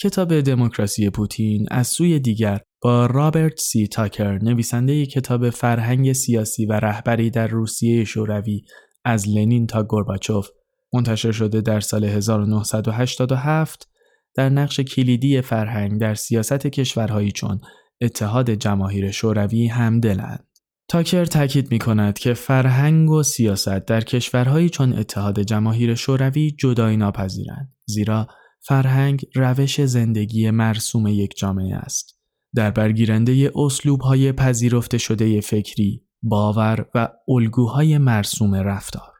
کتاب 0.00 0.40
دموکراسی 0.40 1.10
پوتین 1.10 1.66
از 1.70 1.86
سوی 1.86 2.18
دیگر 2.18 2.60
با 2.82 3.06
رابرت 3.06 3.60
سی 3.60 3.86
تاکر 3.86 4.38
نویسنده 4.42 5.06
کتاب 5.06 5.50
فرهنگ 5.50 6.12
سیاسی 6.12 6.66
و 6.66 6.72
رهبری 6.72 7.30
در 7.30 7.46
روسیه 7.46 8.04
شوروی 8.04 8.62
از 9.04 9.28
لنین 9.28 9.66
تا 9.66 9.82
گورباچوف 9.82 10.48
منتشر 10.92 11.32
شده 11.32 11.60
در 11.60 11.80
سال 11.80 12.04
1987 12.04 13.88
در 14.34 14.48
نقش 14.48 14.80
کلیدی 14.80 15.40
فرهنگ 15.40 16.00
در 16.00 16.14
سیاست 16.14 16.66
کشورهایی 16.66 17.32
چون 17.32 17.60
اتحاد 18.04 18.50
جماهیر 18.50 19.10
شوروی 19.10 19.66
همدلند. 19.66 20.46
تاکر 20.88 21.24
تاکید 21.24 21.72
می 21.72 21.78
کند 21.78 22.18
که 22.18 22.34
فرهنگ 22.34 23.10
و 23.10 23.22
سیاست 23.22 23.78
در 23.78 24.00
کشورهایی 24.00 24.68
چون 24.68 24.92
اتحاد 24.92 25.40
جماهیر 25.40 25.94
شوروی 25.94 26.50
جدایی 26.50 26.96
ناپذیرند 26.96 27.74
زیرا 27.86 28.28
فرهنگ 28.66 29.26
روش 29.34 29.80
زندگی 29.80 30.50
مرسوم 30.50 31.06
یک 31.06 31.36
جامعه 31.36 31.76
است 31.76 32.20
در 32.54 32.70
برگیرنده 32.70 33.52
اسلوب 33.56 34.00
های 34.00 34.32
پذیرفته 34.32 34.98
شده 34.98 35.40
فکری 35.40 36.06
باور 36.22 36.86
و 36.94 37.08
الگوهای 37.28 37.98
مرسوم 37.98 38.54
رفتار 38.54 39.12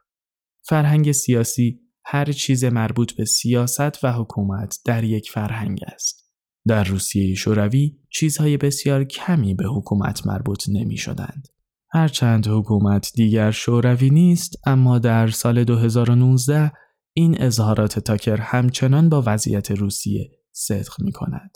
فرهنگ 0.67 1.11
سیاسی 1.11 1.79
هر 2.05 2.25
چیز 2.25 2.63
مربوط 2.63 3.13
به 3.13 3.25
سیاست 3.25 4.03
و 4.03 4.11
حکومت 4.11 4.79
در 4.85 5.03
یک 5.03 5.31
فرهنگ 5.31 5.79
است. 5.87 6.24
در 6.67 6.83
روسیه 6.83 7.35
شوروی 7.35 7.97
چیزهای 8.09 8.57
بسیار 8.57 9.03
کمی 9.03 9.53
به 9.53 9.65
حکومت 9.67 10.27
مربوط 10.27 10.63
نمی 10.69 10.97
شدند. 10.97 11.47
هرچند 11.91 12.47
حکومت 12.47 13.11
دیگر 13.15 13.51
شوروی 13.51 14.09
نیست 14.09 14.53
اما 14.65 14.99
در 14.99 15.27
سال 15.27 15.63
2019 15.63 16.71
این 17.13 17.41
اظهارات 17.41 17.99
تاکر 17.99 18.37
همچنان 18.41 19.09
با 19.09 19.23
وضعیت 19.25 19.71
روسیه 19.71 20.31
صدق 20.51 20.93
می 20.99 21.11
کند. 21.11 21.51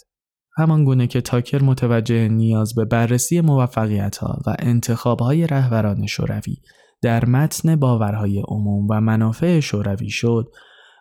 همان 0.57 0.83
گونه 0.83 1.07
که 1.07 1.21
تاکر 1.21 1.61
متوجه 1.61 2.27
نیاز 2.27 2.75
به 2.75 2.85
بررسی 2.85 3.41
موفقیت 3.41 4.17
ها 4.17 4.41
و 4.47 4.55
انتخاب 4.59 5.19
های 5.19 5.47
رهبران 5.47 6.05
شوروی 6.05 6.57
در 7.01 7.25
متن 7.25 7.75
باورهای 7.75 8.43
عموم 8.47 8.87
و 8.89 9.01
منافع 9.01 9.59
شوروی 9.59 10.09
شد 10.09 10.51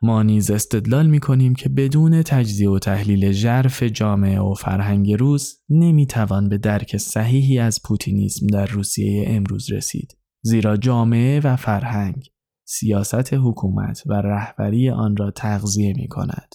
ما 0.02 0.22
نیز 0.22 0.50
استدلال 0.50 1.06
می 1.06 1.20
کنیم 1.20 1.54
که 1.54 1.68
بدون 1.68 2.22
تجزیه 2.22 2.70
و 2.70 2.78
تحلیل 2.78 3.32
ژرف 3.32 3.82
جامعه 3.82 4.40
و 4.40 4.54
فرهنگ 4.54 5.12
روس 5.12 5.54
نمی‌توان 5.68 6.48
به 6.48 6.58
درک 6.58 6.96
صحیحی 6.96 7.58
از 7.58 7.80
پوتینیسم 7.84 8.46
در 8.46 8.66
روسیه 8.66 9.24
امروز 9.28 9.72
رسید 9.72 10.18
زیرا 10.42 10.76
جامعه 10.76 11.40
و 11.40 11.56
فرهنگ 11.56 12.30
سیاست 12.66 13.34
حکومت 13.34 14.02
و 14.06 14.12
رهبری 14.12 14.90
آن 14.90 15.16
را 15.16 15.30
تغذیه 15.30 15.92
می 15.96 16.08
کند. 16.08 16.54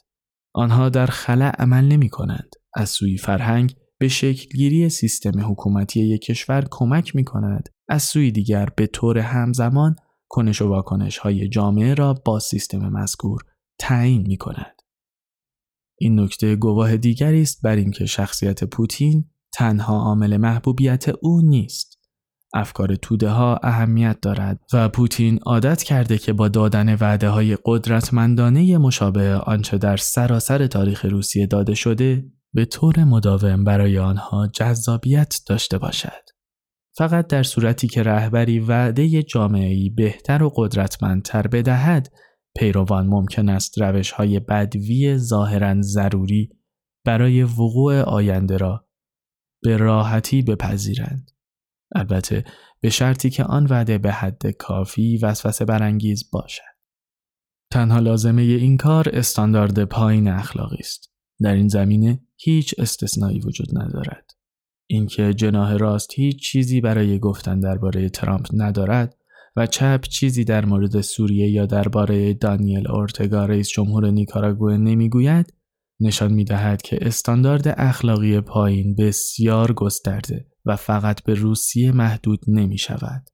آنها 0.55 0.89
در 0.89 1.05
خلع 1.05 1.49
عمل 1.49 1.85
نمی 1.85 2.09
کنند. 2.09 2.49
از 2.75 2.89
سوی 2.89 3.17
فرهنگ 3.17 3.75
به 3.99 4.07
شکلگیری 4.07 4.89
سیستم 4.89 5.51
حکومتی 5.51 5.99
یک 5.99 6.21
کشور 6.21 6.67
کمک 6.71 7.15
می 7.15 7.23
کند 7.23 7.69
از 7.89 8.03
سوی 8.03 8.31
دیگر 8.31 8.69
به 8.75 8.87
طور 8.87 9.17
همزمان 9.19 9.95
کنش 10.33 10.61
و 10.61 10.67
واکنش 10.67 11.17
های 11.17 11.47
جامعه 11.47 11.93
را 11.93 12.13
با 12.13 12.39
سیستم 12.39 12.89
مذکور 12.89 13.41
تعیین 13.79 14.21
می 14.27 14.37
کند. 14.37 14.81
این 15.99 16.19
نکته 16.19 16.55
گواه 16.55 16.97
دیگری 16.97 17.41
است 17.41 17.61
بر 17.61 17.75
اینکه 17.75 18.05
شخصیت 18.05 18.63
پوتین 18.63 19.29
تنها 19.53 19.97
عامل 19.97 20.37
محبوبیت 20.37 21.09
او 21.21 21.41
نیست. 21.41 21.99
افکار 22.53 22.95
توده 22.95 23.29
ها 23.29 23.59
اهمیت 23.63 24.21
دارد 24.21 24.59
و 24.73 24.89
پوتین 24.89 25.39
عادت 25.45 25.83
کرده 25.83 26.17
که 26.17 26.33
با 26.33 26.47
دادن 26.47 26.95
وعده 26.95 27.29
های 27.29 27.57
قدرتمندانه 27.65 28.77
مشابه 28.77 29.35
آنچه 29.35 29.77
در 29.77 29.97
سراسر 29.97 30.67
تاریخ 30.67 31.05
روسیه 31.05 31.47
داده 31.47 31.75
شده 31.75 32.25
به 32.53 32.65
طور 32.65 33.03
مداوم 33.03 33.63
برای 33.63 33.99
آنها 33.99 34.47
جذابیت 34.47 35.39
داشته 35.47 35.77
باشد. 35.77 36.32
فقط 36.97 37.27
در 37.27 37.43
صورتی 37.43 37.87
که 37.87 38.03
رهبری 38.03 38.59
وعده 38.59 39.23
جامعه‌ای 39.23 39.89
بهتر 39.89 40.43
و 40.43 40.53
قدرتمندتر 40.55 41.47
بدهد 41.47 42.13
پیروان 42.57 43.07
ممکن 43.07 43.49
است 43.49 43.81
روش 43.81 44.11
های 44.11 44.39
بدوی 44.39 45.17
ظاهرا 45.17 45.81
ضروری 45.81 46.49
برای 47.05 47.43
وقوع 47.43 48.01
آینده 48.01 48.57
را 48.57 48.87
به 49.63 49.77
راحتی 49.77 50.41
بپذیرند. 50.41 51.31
البته 51.95 52.45
به 52.81 52.89
شرطی 52.89 53.29
که 53.29 53.43
آن 53.43 53.65
وعده 53.65 53.97
به 53.97 54.11
حد 54.11 54.47
کافی 54.47 55.17
وسوسه 55.17 55.65
برانگیز 55.65 56.29
باشد. 56.31 56.73
تنها 57.71 57.99
لازمه 57.99 58.41
این 58.41 58.77
کار 58.77 59.09
استاندارد 59.13 59.83
پایین 59.83 60.27
اخلاقی 60.27 60.77
است. 60.79 61.13
در 61.41 61.53
این 61.53 61.67
زمینه 61.67 62.27
هیچ 62.37 62.75
استثنایی 62.77 63.39
وجود 63.39 63.67
ندارد. 63.77 64.31
اینکه 64.87 65.33
جناح 65.33 65.77
راست 65.77 66.09
هیچ 66.15 66.51
چیزی 66.51 66.81
برای 66.81 67.19
گفتن 67.19 67.59
درباره 67.59 68.09
ترامپ 68.09 68.47
ندارد 68.53 69.15
و 69.55 69.67
چپ 69.67 70.01
چیزی 70.01 70.43
در 70.43 70.65
مورد 70.65 71.01
سوریه 71.01 71.49
یا 71.49 71.65
درباره 71.65 72.33
دانیل 72.33 72.87
اورتگا 72.87 73.45
رئیس 73.45 73.69
جمهور 73.69 74.11
نیکاراگوئه 74.11 74.77
نمی‌گوید 74.77 75.53
نشان 75.99 76.33
می‌دهد 76.33 76.81
که 76.81 76.97
استاندارد 77.01 77.73
اخلاقی 77.77 78.41
پایین 78.41 78.95
بسیار 78.95 79.73
گسترده 79.73 80.47
و 80.65 80.75
فقط 80.75 81.23
به 81.23 81.33
روسیه 81.33 81.91
محدود 81.91 82.39
نمی 82.47 82.77
شود. 82.77 83.29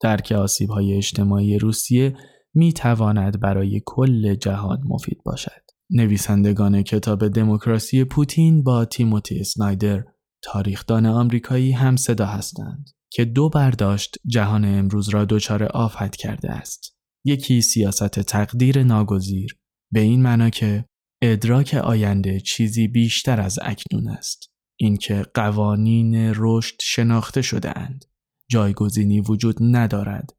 درک 0.00 0.32
آسیب 0.32 0.70
های 0.70 0.96
اجتماعی 0.96 1.58
روسیه 1.58 2.16
می 2.54 2.72
تواند 2.72 3.40
برای 3.40 3.82
کل 3.86 4.34
جهان 4.34 4.80
مفید 4.84 5.18
باشد. 5.24 5.62
نویسندگان 5.90 6.82
کتاب 6.82 7.28
دموکراسی 7.28 8.04
پوتین 8.04 8.62
با 8.62 8.84
تیموتی 8.84 9.40
اسنایدر 9.40 10.04
تاریخدان 10.42 11.06
آمریکایی 11.06 11.72
هم 11.72 11.96
صدا 11.96 12.26
هستند 12.26 12.90
که 13.10 13.24
دو 13.24 13.48
برداشت 13.48 14.16
جهان 14.26 14.64
امروز 14.64 15.08
را 15.08 15.24
دچار 15.24 15.64
آفت 15.64 16.16
کرده 16.16 16.50
است. 16.50 16.96
یکی 17.24 17.62
سیاست 17.62 18.20
تقدیر 18.20 18.82
ناگزیر 18.82 19.58
به 19.92 20.00
این 20.00 20.22
معنا 20.22 20.50
که 20.50 20.84
ادراک 21.22 21.74
آینده 21.74 22.40
چیزی 22.40 22.88
بیشتر 22.88 23.40
از 23.40 23.58
اکنون 23.62 24.08
است. 24.08 24.52
اینکه 24.80 25.26
قوانین 25.34 26.32
رشد 26.36 26.76
شناخته 26.82 27.42
شده 27.42 27.78
اند. 27.78 28.04
جایگزینی 28.50 29.20
وجود 29.20 29.56
ندارد 29.60 30.30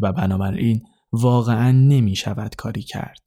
و 0.00 0.12
بنابراین 0.12 0.82
واقعا 1.12 1.72
نمی 1.72 2.16
شود 2.16 2.54
کاری 2.54 2.82
کرد 2.82 3.20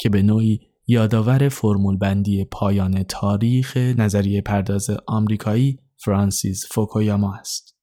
که 0.00 0.08
به 0.08 0.22
نوعی 0.22 0.69
یادآور 0.90 1.48
فرمول 1.48 1.96
بندی 1.96 2.44
پایان 2.44 3.02
تاریخ 3.02 3.76
نظریه 3.76 4.40
پرداز 4.40 4.90
آمریکایی 5.06 5.78
فرانسیس 5.96 6.66
فوکویاما 6.72 7.34
است. 7.34 7.76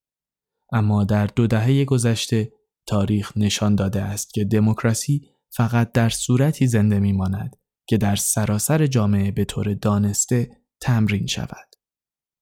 اما 0.73 1.03
در 1.03 1.27
دو 1.27 1.47
دهه 1.47 1.85
گذشته 1.85 2.51
تاریخ 2.87 3.37
نشان 3.37 3.75
داده 3.75 4.01
است 4.01 4.33
که 4.33 4.45
دموکراسی 4.45 5.21
فقط 5.49 5.91
در 5.91 6.09
صورتی 6.09 6.67
زنده 6.67 6.99
میماند 6.99 7.55
که 7.85 7.97
در 7.97 8.15
سراسر 8.15 8.87
جامعه 8.87 9.31
به 9.31 9.45
طور 9.45 9.73
دانسته 9.73 10.51
تمرین 10.81 11.27
شود. 11.27 11.67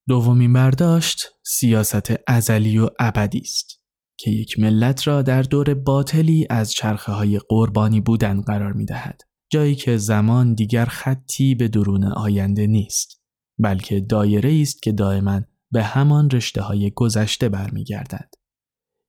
دومین 0.08 0.54
برداشت 0.54 1.28
سیاست 1.44 2.14
ازلی 2.28 2.78
و 2.78 2.90
ابدی 3.00 3.40
است 3.40 3.82
که 4.18 4.32
یک 4.32 4.60
ملت 4.60 5.08
را 5.08 5.22
در 5.22 5.42
دور 5.42 5.74
باطلی 5.74 6.48
از 6.50 6.72
چرخه 6.72 7.12
های 7.12 7.40
قربانی 7.50 8.02
بودن 8.02 8.42
قرار 8.42 8.74
می 8.74 8.86
دهد. 8.86 9.22
جایی 9.50 9.76
که 9.76 9.98
زمان 9.98 10.54
دیگر 10.54 10.86
خطی 10.86 11.56
به 11.56 11.68
درون 11.68 12.04
آینده 12.04 12.68
نیست 12.68 13.22
بلکه 13.60 14.00
دایره 14.00 14.62
است 14.62 14.84
که 14.84 14.92
دائما 14.92 15.42
به 15.72 15.84
همان 15.84 16.30
رشته 16.30 16.62
های 16.62 16.92
گذشته 16.96 17.50
برمیگردد. 17.50 18.30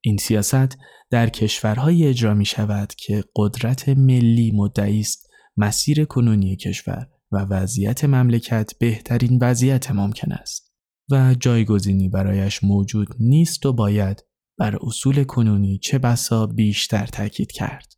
این 0.00 0.16
سیاست 0.16 0.78
در 1.10 1.28
کشورهای 1.28 2.06
اجرا 2.06 2.34
می 2.34 2.44
شود 2.44 2.94
که 2.94 3.24
قدرت 3.36 3.88
ملی 3.88 4.52
مدعی 4.54 5.00
است 5.00 5.26
مسیر 5.56 6.04
کنونی 6.04 6.56
کشور 6.56 7.08
و 7.32 7.36
وضعیت 7.38 8.04
مملکت 8.04 8.72
بهترین 8.78 9.38
وضعیت 9.42 9.90
ممکن 9.90 10.32
است 10.32 10.72
و 11.10 11.34
جایگزینی 11.34 12.08
برایش 12.08 12.64
موجود 12.64 13.08
نیست 13.20 13.66
و 13.66 13.72
باید 13.72 14.24
بر 14.58 14.78
اصول 14.82 15.24
کنونی 15.24 15.78
چه 15.78 15.98
بسا 15.98 16.46
بیشتر 16.46 17.06
تاکید 17.06 17.52
کرد. 17.52 17.92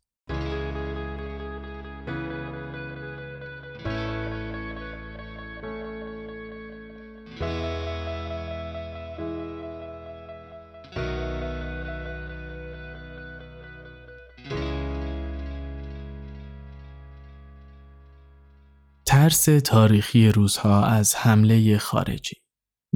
ترس 19.29 19.45
تاریخی 19.63 20.29
روزها 20.29 20.85
از 20.85 21.15
حمله 21.15 21.77
خارجی 21.77 22.35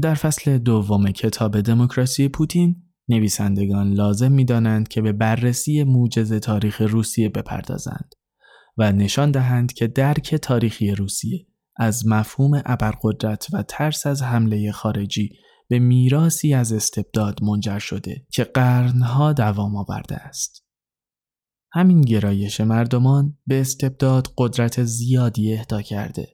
در 0.01 0.13
فصل 0.13 0.57
دوم 0.57 1.11
کتاب 1.11 1.61
دموکراسی 1.61 2.29
پوتین 2.29 2.75
نویسندگان 3.09 3.93
لازم 3.93 4.31
می‌دانند 4.31 4.87
که 4.87 5.01
به 5.01 5.11
بررسی 5.11 5.83
موجز 5.83 6.33
تاریخ 6.33 6.81
روسیه 6.81 7.29
بپردازند 7.29 8.15
و 8.77 8.91
نشان 8.91 9.31
دهند 9.31 9.73
که 9.73 9.87
درک 9.87 10.35
تاریخی 10.35 10.91
روسیه 10.91 11.47
از 11.75 12.07
مفهوم 12.07 12.61
ابرقدرت 12.65 13.47
و 13.53 13.63
ترس 13.63 14.05
از 14.05 14.21
حمله 14.21 14.71
خارجی 14.71 15.29
به 15.69 15.79
میراسی 15.79 16.53
از 16.53 16.73
استبداد 16.73 17.43
منجر 17.43 17.79
شده 17.79 18.25
که 18.31 18.43
قرنها 18.43 19.33
دوام 19.33 19.75
آورده 19.75 20.15
است. 20.15 20.62
همین 21.75 22.01
گرایش 22.01 22.62
مردمان 22.62 23.38
به 23.48 23.62
استبداد 23.62 24.34
قدرت 24.38 24.84
زیادی 24.84 25.53
اهدا 25.53 25.82
کرده 25.82 26.27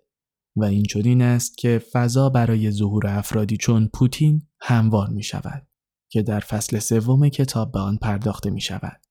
و 0.56 0.64
این 0.64 0.84
چنین 0.84 1.22
است 1.22 1.58
که 1.58 1.82
فضا 1.92 2.30
برای 2.30 2.72
ظهور 2.72 3.08
افرادی 3.08 3.58
چون 3.58 3.90
پوتین 3.94 4.48
هموار 4.62 5.10
می 5.10 5.24
شود 5.24 5.68
که 6.10 6.22
در 6.22 6.40
فصل 6.40 6.80
سوم 6.80 7.30
کتاب 7.30 7.72
به 7.72 7.80
آن 7.80 7.98
پرداخته 7.98 8.50
می 8.50 8.62
شود 8.62 9.02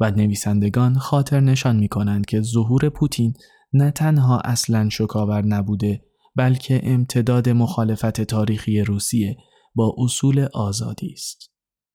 و 0.00 0.10
نویسندگان 0.10 0.98
خاطر 0.98 1.40
نشان 1.40 1.76
می 1.76 1.88
کنند 1.88 2.26
که 2.26 2.40
ظهور 2.40 2.88
پوتین 2.88 3.34
نه 3.72 3.90
تنها 3.90 4.38
اصلا 4.38 4.88
شکاور 4.88 5.44
نبوده 5.44 6.04
بلکه 6.36 6.80
امتداد 6.84 7.48
مخالفت 7.48 8.20
تاریخی 8.20 8.80
روسیه 8.80 9.36
با 9.74 9.94
اصول 9.98 10.48
آزادی 10.54 11.12
است. 11.12 11.50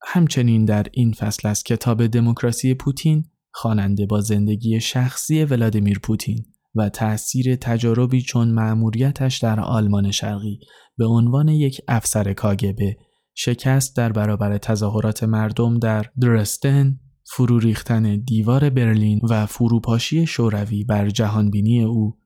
همچنین 0.06 0.64
در 0.64 0.86
این 0.92 1.12
فصل 1.12 1.48
از 1.48 1.62
کتاب 1.62 2.06
دموکراسی 2.06 2.74
پوتین 2.74 3.24
خواننده 3.56 4.06
با 4.06 4.20
زندگی 4.20 4.80
شخصی 4.80 5.44
ولادیمیر 5.44 5.98
پوتین 5.98 6.44
و 6.74 6.88
تأثیر 6.88 7.56
تجاربی 7.56 8.22
چون 8.22 8.50
مأموریتش 8.50 9.38
در 9.38 9.60
آلمان 9.60 10.10
شرقی 10.10 10.58
به 10.98 11.06
عنوان 11.06 11.48
یک 11.48 11.80
افسر 11.88 12.32
کاگبه 12.32 12.96
شکست 13.34 13.96
در 13.96 14.12
برابر 14.12 14.58
تظاهرات 14.58 15.24
مردم 15.24 15.78
در 15.78 16.06
درستن 16.20 17.00
فرو 17.24 17.58
ریختن 17.58 18.16
دیوار 18.16 18.70
برلین 18.70 19.20
و 19.30 19.46
فروپاشی 19.46 20.26
شوروی 20.26 20.84
بر 20.84 21.10
جهانبینی 21.10 21.84
او 21.84 22.18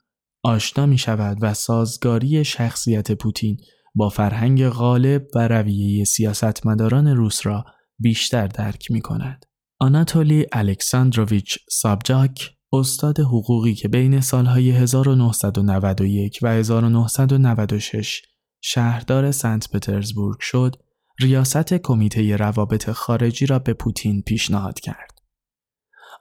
آشنا 0.42 0.86
می 0.86 0.98
شود 0.98 1.38
و 1.40 1.54
سازگاری 1.54 2.44
شخصیت 2.44 3.12
پوتین 3.12 3.56
با 3.94 4.08
فرهنگ 4.08 4.68
غالب 4.68 5.26
و 5.34 5.48
رویه 5.48 6.04
سیاستمداران 6.04 7.08
روس 7.08 7.46
را 7.46 7.64
بیشتر 7.98 8.46
درک 8.46 8.90
می 8.90 9.00
کند. 9.00 9.47
آناتولی 9.80 10.46
الکساندروویچ 10.52 11.58
سابجاک 11.70 12.50
استاد 12.72 13.20
حقوقی 13.20 13.74
که 13.74 13.88
بین 13.88 14.20
سالهای 14.20 14.70
1991 14.70 16.38
و 16.42 16.48
1996 16.48 18.22
شهردار 18.60 19.30
سنت 19.30 19.70
پترزبورگ 19.70 20.38
شد، 20.40 20.76
ریاست 21.20 21.74
کمیته 21.74 22.36
روابط 22.36 22.90
خارجی 22.90 23.46
را 23.46 23.58
به 23.58 23.74
پوتین 23.74 24.22
پیشنهاد 24.22 24.80
کرد. 24.80 25.18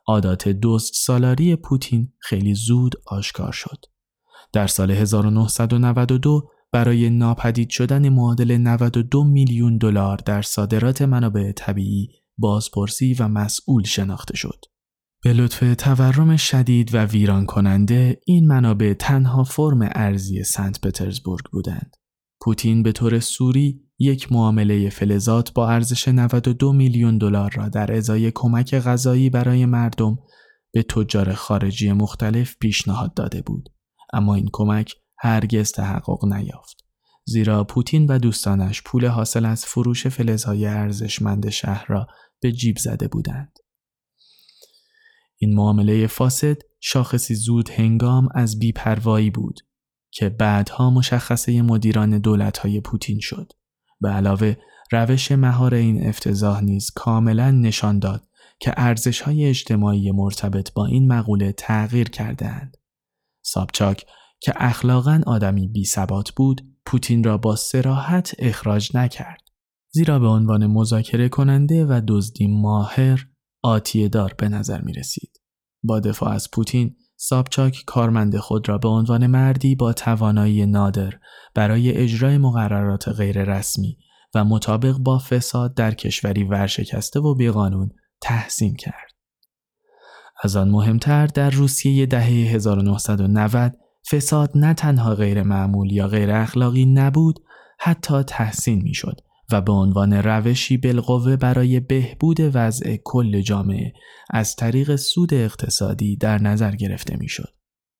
عادات 0.07 0.47
دوست 0.47 0.93
سالاری 0.95 1.55
پوتین 1.55 2.13
خیلی 2.19 2.53
زود 2.53 2.95
آشکار 3.05 3.51
شد. 3.51 3.85
در 4.53 4.67
سال 4.67 4.91
1992 4.91 6.49
برای 6.71 7.09
ناپدید 7.09 7.69
شدن 7.69 8.09
معادل 8.09 8.57
92 8.57 9.23
میلیون 9.23 9.77
دلار 9.77 10.17
در 10.17 10.41
صادرات 10.41 11.01
منابع 11.01 11.51
طبیعی 11.51 12.09
بازپرسی 12.37 13.13
و 13.13 13.27
مسئول 13.27 13.83
شناخته 13.83 14.37
شد. 14.37 14.65
به 15.23 15.33
لطف 15.33 15.75
تورم 15.77 16.37
شدید 16.37 16.95
و 16.95 16.97
ویران 16.97 17.45
کننده 17.45 18.21
این 18.25 18.47
منابع 18.47 18.93
تنها 18.93 19.43
فرم 19.43 19.79
ارزی 19.81 20.43
سنت 20.43 20.81
پترزبورگ 20.81 21.45
بودند. 21.51 21.95
پوتین 22.41 22.83
به 22.83 22.91
طور 22.91 23.19
سوری 23.19 23.87
یک 23.99 24.31
معامله 24.31 24.89
فلزات 24.89 25.53
با 25.53 25.69
ارزش 25.69 26.07
92 26.07 26.73
میلیون 26.73 27.17
دلار 27.17 27.51
را 27.55 27.69
در 27.69 27.93
ازای 27.93 28.31
کمک 28.31 28.75
غذایی 28.75 29.29
برای 29.29 29.65
مردم 29.65 30.17
به 30.73 30.83
تجار 30.83 31.33
خارجی 31.33 31.91
مختلف 31.91 32.55
پیشنهاد 32.59 33.13
داده 33.13 33.41
بود 33.41 33.69
اما 34.13 34.35
این 34.35 34.49
کمک 34.53 34.95
هرگز 35.19 35.71
تحقق 35.71 36.25
نیافت 36.25 36.77
زیرا 37.25 37.63
پوتین 37.63 38.05
و 38.05 38.19
دوستانش 38.19 38.81
پول 38.81 39.05
حاصل 39.05 39.45
از 39.45 39.65
فروش 39.65 40.07
فلزهای 40.07 40.65
ارزشمند 40.65 41.49
شهر 41.49 41.85
را 41.87 42.07
به 42.39 42.51
جیب 42.51 42.77
زده 42.77 43.07
بودند. 43.07 43.59
این 45.37 45.55
معامله 45.55 46.07
فاسد 46.07 46.57
شاخصی 46.79 47.35
زود 47.35 47.69
هنگام 47.69 48.29
از 48.35 48.59
بیپروایی 48.59 49.29
بود 49.29 49.59
که 50.11 50.29
بعدها 50.29 50.89
مشخصه 50.89 51.61
مدیران 51.61 52.17
دولت‌های 52.17 52.81
پوتین 52.81 53.19
شد. 53.19 53.51
به 54.01 54.09
علاوه 54.09 54.55
روش 54.91 55.31
مهار 55.31 55.73
این 55.73 56.07
افتضاح 56.07 56.61
نیز 56.61 56.91
کاملا 56.95 57.51
نشان 57.51 57.99
داد 57.99 58.27
که 58.59 58.73
ارزش‌های 58.77 59.45
اجتماعی 59.45 60.11
مرتبط 60.11 60.73
با 60.73 60.85
این 60.85 61.07
مقوله 61.07 61.51
تغییر 61.51 62.09
کردهاند. 62.09 62.77
سابچاک 63.41 64.05
که 64.39 64.53
اخلاقا 64.55 65.21
آدمی 65.25 65.67
بی 65.67 65.85
ثبات 65.85 66.31
بود، 66.31 66.61
پوتین 66.85 67.23
را 67.23 67.37
با 67.37 67.55
سراحت 67.55 68.35
اخراج 68.39 68.97
نکرد. 68.97 69.46
زیرا 69.89 70.19
به 70.19 70.27
عنوان 70.27 70.67
مذاکره 70.67 71.29
کننده 71.29 71.85
و 71.85 72.01
دزدی 72.07 72.47
ماهر 72.47 73.27
آتیه 73.63 74.07
دار 74.07 74.33
به 74.37 74.49
نظر 74.49 74.81
می 74.81 74.93
رسید. 74.93 75.41
با 75.83 75.99
دفاع 75.99 76.29
از 76.29 76.51
پوتین 76.51 76.95
سابچاک 77.15 77.83
کارمند 77.87 78.37
خود 78.37 78.69
را 78.69 78.77
به 78.77 78.87
عنوان 78.87 79.27
مردی 79.27 79.75
با 79.75 79.93
توانایی 79.93 80.65
نادر 80.65 81.13
برای 81.55 81.91
اجرای 81.91 82.37
مقررات 82.37 83.09
غیررسمی 83.09 83.97
و 84.35 84.45
مطابق 84.45 84.97
با 84.97 85.19
فساد 85.19 85.73
در 85.73 85.93
کشوری 85.93 86.43
ورشکسته 86.43 87.19
و 87.19 87.35
بیقانون 87.35 87.91
تحسین 88.21 88.75
کرد. 88.75 89.11
از 90.43 90.55
آن 90.55 90.69
مهمتر 90.69 91.27
در 91.27 91.49
روسیه 91.49 92.05
دهه 92.05 92.25
1990 92.25 93.73
فساد 94.11 94.51
نه 94.55 94.73
تنها 94.73 95.15
غیر 95.15 95.43
معمول 95.43 95.91
یا 95.91 96.07
غیر 96.07 96.31
اخلاقی 96.31 96.85
نبود 96.85 97.39
حتی 97.79 98.23
تحسین 98.23 98.81
می 98.81 98.93
شد 98.93 99.21
و 99.51 99.61
به 99.61 99.71
عنوان 99.71 100.13
روشی 100.13 100.77
بالقوه 100.77 101.35
برای 101.35 101.79
بهبود 101.79 102.37
وضع 102.39 102.97
کل 103.03 103.41
جامعه 103.41 103.93
از 104.29 104.55
طریق 104.55 104.95
سود 104.95 105.33
اقتصادی 105.33 106.15
در 106.15 106.41
نظر 106.41 106.75
گرفته 106.75 107.17
می‌شد. 107.17 107.53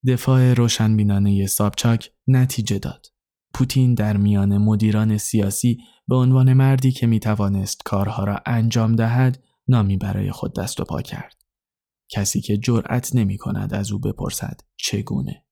دفاع 0.08 0.54
روشنبینانه 0.54 1.48
سابچاک 1.48 2.12
نتیجه 2.28 2.80
داد. 2.80 3.06
پوتین 3.54 3.94
در 3.94 4.18
میان 4.18 4.58
مدیران 4.58 5.18
سیاسی 5.18 5.78
به 6.08 6.16
عنوان 6.16 6.54
مردی 6.54 6.92
که 6.92 7.08
می 7.08 7.20
توانست 7.20 7.84
کارها 7.86 8.24
را 8.24 8.42
انجام 8.46 8.96
دهد 8.96 9.44
نامی 9.68 9.98
برای 9.98 10.32
خود 10.32 10.56
دست 10.56 10.80
و 10.80 10.84
پا 10.84 11.02
کرد. 11.02 11.34
کسی 12.12 12.42
که 12.42 12.58
جرأت 12.58 13.16
نمی 13.16 13.38
کند 13.38 13.74
از 13.74 13.92
او 13.92 14.00
بپرسد 14.00 14.60
چگونه. 14.78 15.47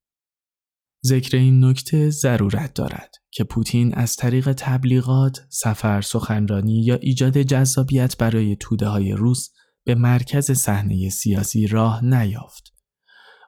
ذکر 1.06 1.38
این 1.38 1.66
نکته 1.66 2.10
ضرورت 2.10 2.74
دارد 2.74 3.16
که 3.32 3.44
پوتین 3.44 3.94
از 3.94 4.16
طریق 4.16 4.54
تبلیغات، 4.54 5.42
سفر، 5.50 6.02
سخنرانی 6.02 6.84
یا 6.84 6.96
ایجاد 6.96 7.38
جذابیت 7.38 8.18
برای 8.18 8.56
توده 8.56 8.88
های 8.88 9.12
روس 9.12 9.50
به 9.86 9.96
مرکز 9.96 10.52
صحنه 10.52 11.10
سیاسی 11.10 11.68
راه 11.68 12.06
نیافت. 12.06 12.74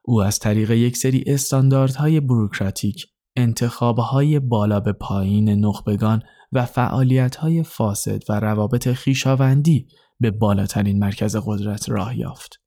او 0.03 0.23
از 0.23 0.39
طریق 0.39 0.71
یک 0.71 0.97
سری 0.97 1.23
استانداردهای 1.27 2.19
بروکراتیک 2.19 3.05
انتخابهای 3.35 4.39
بالا 4.39 4.79
به 4.79 4.93
پایین 4.93 5.49
نخبگان 5.49 6.23
و 6.51 6.65
فعالیتهای 6.65 7.63
فاسد 7.63 8.23
و 8.29 8.39
روابط 8.39 8.87
خیشاوندی 8.91 9.87
به 10.19 10.31
بالاترین 10.31 10.99
مرکز 10.99 11.35
قدرت 11.45 11.89
راه 11.89 12.17
یافت. 12.17 12.61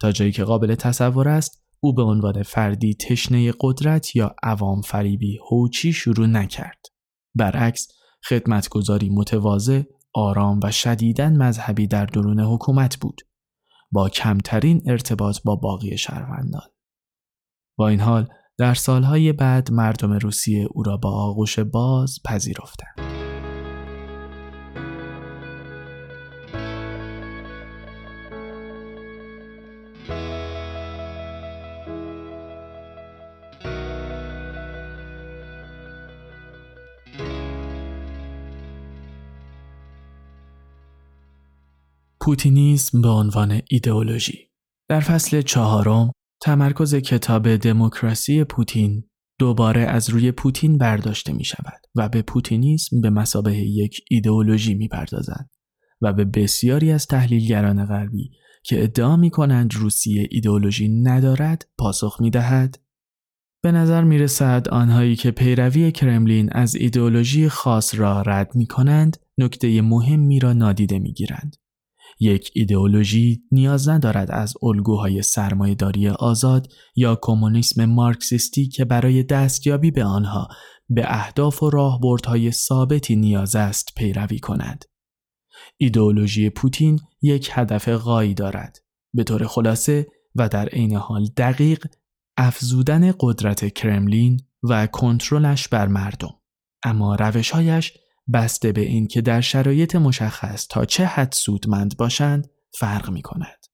تا 0.00 0.12
جایی 0.12 0.32
که 0.32 0.44
قابل 0.44 0.74
تصور 0.74 1.28
است 1.28 1.60
او 1.82 1.94
به 1.94 2.02
عنوان 2.02 2.42
فردی 2.42 2.94
تشنه 2.94 3.52
قدرت 3.60 4.16
یا 4.16 4.34
عوام 4.42 4.80
فریبی 4.80 5.38
هوچی 5.50 5.92
شروع 5.92 6.26
نکرد. 6.26 6.86
برعکس 7.34 7.88
خدمتگذاری 8.28 9.10
متواضع، 9.10 9.82
آرام 10.14 10.60
و 10.62 10.70
شدیدن 10.70 11.36
مذهبی 11.36 11.86
در 11.86 12.06
درون 12.06 12.40
حکومت 12.40 12.96
بود 12.96 13.20
با 13.92 14.08
کمترین 14.08 14.82
ارتباط 14.86 15.38
با 15.44 15.56
باقی 15.56 15.98
شهروندان. 15.98 16.68
با 17.78 17.88
این 17.88 18.00
حال 18.00 18.28
در 18.58 18.74
سالهای 18.74 19.32
بعد 19.32 19.72
مردم 19.72 20.12
روسیه 20.12 20.68
او 20.70 20.82
را 20.82 20.96
با 20.96 21.10
آغوش 21.10 21.58
باز 21.58 22.18
پذیرفتند. 22.24 23.09
پوتینیسم 42.30 43.02
به 43.02 43.08
عنوان 43.08 43.60
ایدئولوژی 43.68 44.50
در 44.88 45.00
فصل 45.00 45.42
چهارم 45.42 46.12
تمرکز 46.42 46.94
کتاب 46.94 47.56
دموکراسی 47.56 48.44
پوتین 48.44 49.04
دوباره 49.38 49.80
از 49.80 50.10
روی 50.10 50.32
پوتین 50.32 50.78
برداشته 50.78 51.32
می 51.32 51.44
شود 51.44 51.80
و 51.94 52.08
به 52.08 52.22
پوتینیسم 52.22 53.00
به 53.00 53.10
مسابه 53.10 53.56
یک 53.56 54.00
ایدئولوژی 54.10 54.74
می 54.74 54.88
پردازند 54.88 55.50
و 56.00 56.12
به 56.12 56.24
بسیاری 56.24 56.92
از 56.92 57.06
تحلیلگران 57.06 57.86
غربی 57.86 58.30
که 58.64 58.82
ادعا 58.82 59.16
می 59.16 59.30
کنند 59.30 59.74
روسیه 59.74 60.28
ایدئولوژی 60.30 60.88
ندارد 60.88 61.68
پاسخ 61.78 62.20
می 62.20 62.30
دهد 62.30 62.78
به 63.62 63.72
نظر 63.72 64.04
می 64.04 64.18
رسد 64.18 64.68
آنهایی 64.68 65.16
که 65.16 65.30
پیروی 65.30 65.92
کرملین 65.92 66.52
از 66.52 66.74
ایدئولوژی 66.74 67.48
خاص 67.48 67.94
را 67.94 68.22
رد 68.22 68.54
می 68.54 68.66
کنند 68.66 69.16
نکته 69.38 69.82
مهمی 69.82 70.38
را 70.38 70.52
نادیده 70.52 70.98
می 70.98 71.12
گیرند. 71.12 71.59
یک 72.20 72.50
ایدئولوژی 72.54 73.42
نیاز 73.52 73.88
ندارد 73.88 74.30
از 74.30 74.54
الگوهای 74.62 75.22
سرمایهداری 75.22 76.08
آزاد 76.08 76.72
یا 76.96 77.18
کمونیسم 77.22 77.84
مارکسیستی 77.84 78.68
که 78.68 78.84
برای 78.84 79.22
دستیابی 79.22 79.90
به 79.90 80.04
آنها 80.04 80.48
به 80.88 81.04
اهداف 81.06 81.62
و 81.62 81.70
راهبردهای 81.70 82.50
ثابتی 82.50 83.16
نیاز 83.16 83.56
است 83.56 83.88
پیروی 83.96 84.38
کند. 84.38 84.84
ایدئولوژی 85.76 86.50
پوتین 86.50 87.00
یک 87.22 87.50
هدف 87.52 87.88
غایی 87.88 88.34
دارد. 88.34 88.78
به 89.14 89.24
طور 89.24 89.46
خلاصه 89.46 90.06
و 90.34 90.48
در 90.48 90.68
عین 90.68 90.96
حال 90.96 91.26
دقیق 91.36 91.86
افزودن 92.36 93.14
قدرت 93.20 93.72
کرملین 93.72 94.40
و 94.62 94.86
کنترلش 94.86 95.68
بر 95.68 95.88
مردم. 95.88 96.34
اما 96.84 97.14
روشهایش 97.14 97.92
بسته 98.32 98.72
به 98.72 98.80
این 98.80 99.06
که 99.06 99.20
در 99.20 99.40
شرایط 99.40 99.96
مشخص 99.96 100.66
تا 100.66 100.84
چه 100.84 101.06
حد 101.06 101.32
سودمند 101.32 101.96
باشند 101.96 102.50
فرق 102.78 103.10
می 103.10 103.22
کند. 103.22 103.66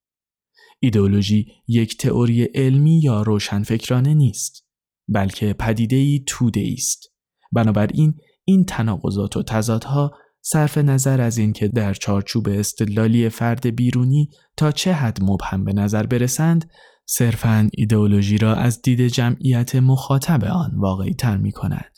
ایدئولوژی 0.80 1.46
یک 1.68 1.96
تئوری 1.96 2.42
علمی 2.44 3.00
یا 3.00 3.22
روشنفکرانه 3.22 4.14
نیست 4.14 4.66
بلکه 5.08 5.52
پدیده 5.52 5.96
ای 5.96 6.22
توده 6.26 6.64
است. 6.72 7.12
بنابراین 7.52 8.14
این 8.44 8.64
تناقضات 8.64 9.36
و 9.36 9.42
تضادها 9.42 10.12
صرف 10.42 10.78
نظر 10.78 11.20
از 11.20 11.38
اینکه 11.38 11.68
در 11.68 11.94
چارچوب 11.94 12.48
استدلالی 12.48 13.28
فرد 13.28 13.76
بیرونی 13.76 14.30
تا 14.56 14.72
چه 14.72 14.92
حد 14.92 15.22
مبهم 15.22 15.64
به 15.64 15.72
نظر 15.72 16.06
برسند 16.06 16.70
صرفاً 17.06 17.68
ایدئولوژی 17.72 18.38
را 18.38 18.54
از 18.54 18.82
دید 18.82 19.00
جمعیت 19.00 19.76
مخاطب 19.76 20.44
آن 20.44 20.70
واقعی 20.76 21.14
تر 21.14 21.36
می 21.36 21.52
کند. 21.52 21.95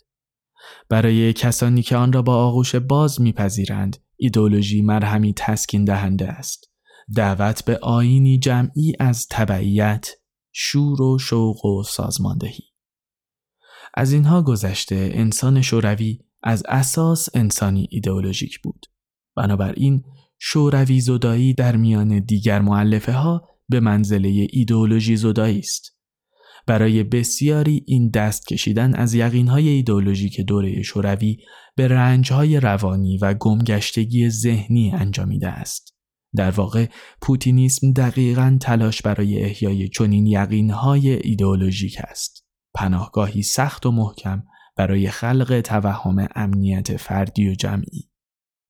برای 0.88 1.32
کسانی 1.32 1.82
که 1.82 1.96
آن 1.96 2.12
را 2.12 2.22
با 2.22 2.34
آغوش 2.34 2.74
باز 2.74 3.20
میپذیرند 3.20 3.96
ایدولوژی 4.16 4.82
مرهمی 4.82 5.32
تسکین 5.36 5.84
دهنده 5.84 6.28
است. 6.28 6.70
دعوت 7.16 7.64
به 7.64 7.78
آینی 7.78 8.38
جمعی 8.38 8.92
از 9.00 9.26
تبعیت 9.30 10.08
شور 10.52 11.02
و 11.02 11.18
شوق 11.18 11.64
و 11.64 11.82
سازماندهی. 11.82 12.64
از 13.94 14.12
اینها 14.12 14.42
گذشته 14.42 15.10
انسان 15.14 15.62
شوروی 15.62 16.18
از 16.42 16.62
اساس 16.68 17.28
انسانی 17.34 17.88
ایدئولوژیک 17.90 18.60
بود. 18.60 18.86
بنابراین 19.36 20.04
شوروی 20.38 21.00
زدایی 21.00 21.54
در 21.54 21.76
میان 21.76 22.18
دیگر 22.18 22.60
معلفه 22.60 23.12
ها 23.12 23.48
به 23.68 23.80
منزله 23.80 24.46
ایدئولوژی 24.50 25.16
زدایی 25.16 25.58
است. 25.58 25.97
برای 26.68 27.02
بسیاری 27.02 27.84
این 27.86 28.08
دست 28.08 28.46
کشیدن 28.46 28.94
از 28.94 29.14
یقینهای 29.14 29.68
ایدولوژیک 29.68 30.40
دوره 30.40 30.82
شوروی 30.82 31.38
به 31.76 31.88
رنجهای 31.88 32.60
روانی 32.60 33.18
و 33.18 33.34
گمگشتگی 33.34 34.30
ذهنی 34.30 34.92
انجامیده 34.94 35.48
است. 35.48 35.94
در 36.36 36.50
واقع 36.50 36.86
پوتینیسم 37.22 37.92
دقیقا 37.92 38.58
تلاش 38.60 39.02
برای 39.02 39.44
احیای 39.44 39.88
چنین 39.88 40.26
یقینهای 40.26 41.10
ایدئولوژیک 41.10 41.96
است. 42.08 42.44
پناهگاهی 42.74 43.42
سخت 43.42 43.86
و 43.86 43.90
محکم 43.90 44.42
برای 44.76 45.08
خلق 45.08 45.60
توهم 45.60 46.28
امنیت 46.34 46.96
فردی 46.96 47.48
و 47.48 47.54
جمعی. 47.54 48.10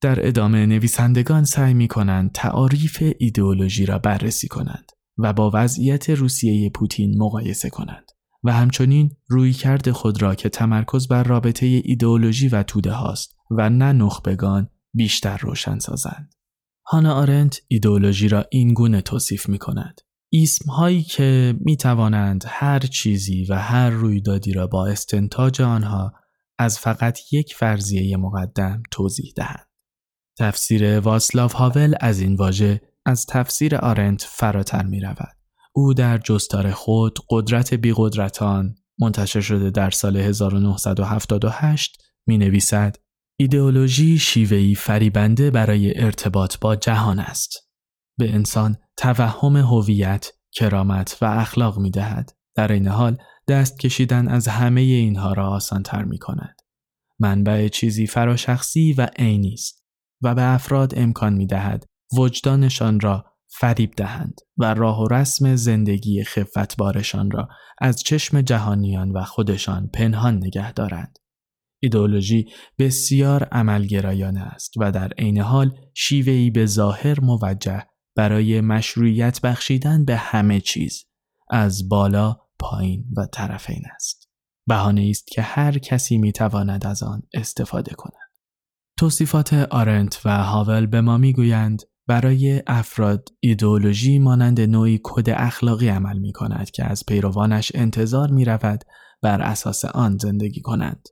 در 0.01 0.27
ادامه 0.27 0.67
نویسندگان 0.67 1.45
سعی 1.45 1.75
می 1.75 1.89
کنند 1.89 2.33
تعاریف 2.33 3.03
ایدئولوژی 3.19 3.87
را 3.87 3.99
بررسی 3.99 4.49
کنند. 4.49 4.93
و 5.19 5.33
با 5.33 5.51
وضعیت 5.55 6.11
روسیه 6.11 6.71
پوتین 6.71 7.19
مقایسه 7.19 7.71
کنند 7.71 8.13
و 8.45 8.53
همچنین 8.53 9.17
روی 9.29 9.53
کرد 9.53 9.91
خود 9.91 10.23
را 10.23 10.35
که 10.35 10.49
تمرکز 10.49 11.09
بر 11.09 11.23
رابطه 11.23 11.67
ایدئولوژی 11.67 12.49
و 12.49 12.63
توده 12.63 12.93
هاست 12.93 13.37
و 13.51 13.71
نه 13.71 13.93
نخبگان 13.93 14.71
بیشتر 14.95 15.37
روشن 15.37 15.79
سازند. 15.79 16.35
هانا 16.87 17.15
آرنت 17.15 17.61
ایدئولوژی 17.69 18.29
را 18.29 18.45
این 18.51 18.75
گونه 18.75 19.01
توصیف 19.01 19.49
می 19.49 19.59
کند. 19.59 20.01
اسم 20.33 20.71
هایی 20.71 21.03
که 21.03 21.55
می 21.61 21.77
توانند 21.77 22.45
هر 22.47 22.79
چیزی 22.79 23.45
و 23.45 23.55
هر 23.55 23.91
رویدادی 23.91 24.53
را 24.53 24.67
با 24.67 24.87
استنتاج 24.87 25.61
آنها 25.61 26.13
از 26.59 26.79
فقط 26.79 27.33
یک 27.33 27.55
فرضیه 27.55 28.17
مقدم 28.17 28.83
توضیح 28.91 29.33
دهند. 29.37 29.67
تفسیر 30.39 31.01
واسلاف 31.01 31.53
هاول 31.53 31.95
از 32.01 32.21
این 32.21 32.37
واژه 32.37 32.81
از 33.07 33.27
تفسیر 33.27 33.77
آرنت 33.77 34.23
فراتر 34.23 34.83
می 34.83 35.01
رود. 35.01 35.37
او 35.73 35.95
در 35.95 36.19
جستار 36.19 36.71
خود 36.71 37.19
قدرت 37.31 37.75
بیقدرتان 37.75 38.75
منتشر 38.99 39.41
شده 39.41 39.71
در 39.71 39.91
سال 39.91 40.17
1978 40.17 42.03
می 42.27 42.39
نویسد 42.39 42.97
ایدئولوژی 43.41 44.19
شیوهی 44.19 44.75
فریبنده 44.75 45.51
برای 45.51 46.01
ارتباط 46.01 46.59
با 46.59 46.77
جهان 46.77 47.19
است. 47.19 47.69
به 48.19 48.35
انسان 48.35 48.77
توهم 48.97 49.57
هویت، 49.57 50.33
کرامت 50.53 51.19
و 51.21 51.25
اخلاق 51.25 51.79
می 51.79 51.91
دهد. 51.91 52.33
در 52.55 52.73
این 52.73 52.89
حال 52.89 53.17
دست 53.49 53.79
کشیدن 53.79 54.29
از 54.29 54.49
همه 54.49 54.81
اینها 54.81 55.33
را 55.33 55.51
آسان 55.51 55.83
تر 55.83 56.05
می 56.05 56.19
کند. 56.19 56.57
منبع 57.19 57.69
چیزی 57.69 58.07
فراشخصی 58.07 58.93
و 58.93 59.09
عینی 59.17 59.53
است 59.53 59.85
و 60.23 60.35
به 60.35 60.43
افراد 60.43 60.93
امکان 60.97 61.35
می 61.35 61.47
دهد 61.47 61.85
وجدانشان 62.13 63.01
را 63.01 63.25
فریب 63.51 63.95
دهند 63.97 64.41
و 64.57 64.75
راه 64.75 65.03
و 65.03 65.09
رسم 65.09 65.57
زندگی 65.57 66.25
خفتبارشان 66.25 67.31
را 67.31 67.49
از 67.81 68.03
چشم 68.03 68.41
جهانیان 68.41 69.13
و 69.13 69.25
خودشان 69.25 69.91
پنهان 69.95 70.37
نگه 70.37 70.73
دارند. 70.73 71.19
ایدئولوژی 71.83 72.47
بسیار 72.79 73.45
عملگرایانه 73.45 74.41
است 74.41 74.73
و 74.77 74.93
در 74.93 75.13
عین 75.13 75.41
حال 75.41 75.79
شیوهی 75.95 76.51
به 76.51 76.67
ظاهر 76.67 77.21
موجه 77.21 77.87
برای 78.17 78.61
مشروعیت 78.61 79.41
بخشیدن 79.41 80.05
به 80.05 80.17
همه 80.17 80.61
چیز 80.61 81.05
از 81.51 81.89
بالا، 81.89 82.37
پایین 82.59 83.05
و 83.17 83.27
طرفین 83.33 83.83
است. 83.95 84.29
بهانه 84.67 85.07
است 85.11 85.27
که 85.27 85.43
هر 85.43 85.79
کسی 85.79 86.19
می‌تواند 86.19 86.87
از 86.87 87.03
آن 87.03 87.23
استفاده 87.35 87.95
کند. 87.95 88.29
توصیفات 88.99 89.53
آرنت 89.53 90.21
و 90.25 90.45
هاول 90.45 90.87
به 90.87 91.01
ما 91.01 91.19
می‌گویند 91.19 91.83
برای 92.09 92.63
افراد 92.67 93.29
ایدئولوژی 93.41 94.19
مانند 94.19 94.61
نوعی 94.61 95.01
کد 95.03 95.31
اخلاقی 95.31 95.89
عمل 95.89 96.19
می 96.19 96.33
کند 96.33 96.71
که 96.71 96.85
از 96.85 97.05
پیروانش 97.07 97.73
انتظار 97.75 98.31
می 98.31 98.45
رود 98.45 98.85
بر 99.23 99.43
اساس 99.43 99.85
آن 99.85 100.19
زندگی 100.19 100.61
کنند. 100.61 101.09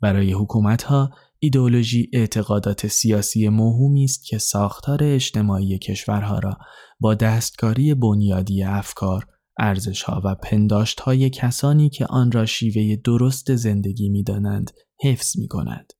برای 0.00 0.32
حکومت 0.32 0.82
ها 0.82 1.10
ایدئولوژی 1.38 2.10
اعتقادات 2.12 2.86
سیاسی 2.86 3.48
مهمی 3.48 4.04
است 4.04 4.24
که 4.24 4.38
ساختار 4.38 4.98
اجتماعی 5.02 5.78
کشورها 5.78 6.38
را 6.38 6.58
با 7.00 7.14
دستکاری 7.14 7.94
بنیادی 7.94 8.62
افکار، 8.62 9.26
ارزشها 9.58 10.22
و 10.24 10.34
پنداشت 10.34 11.00
های 11.00 11.30
کسانی 11.30 11.90
که 11.90 12.06
آن 12.06 12.32
را 12.32 12.46
شیوه 12.46 12.96
درست 12.96 13.54
زندگی 13.54 14.08
می 14.08 14.22
دانند 14.22 14.70
حفظ 15.04 15.38
می 15.38 15.48
کند. 15.48 15.92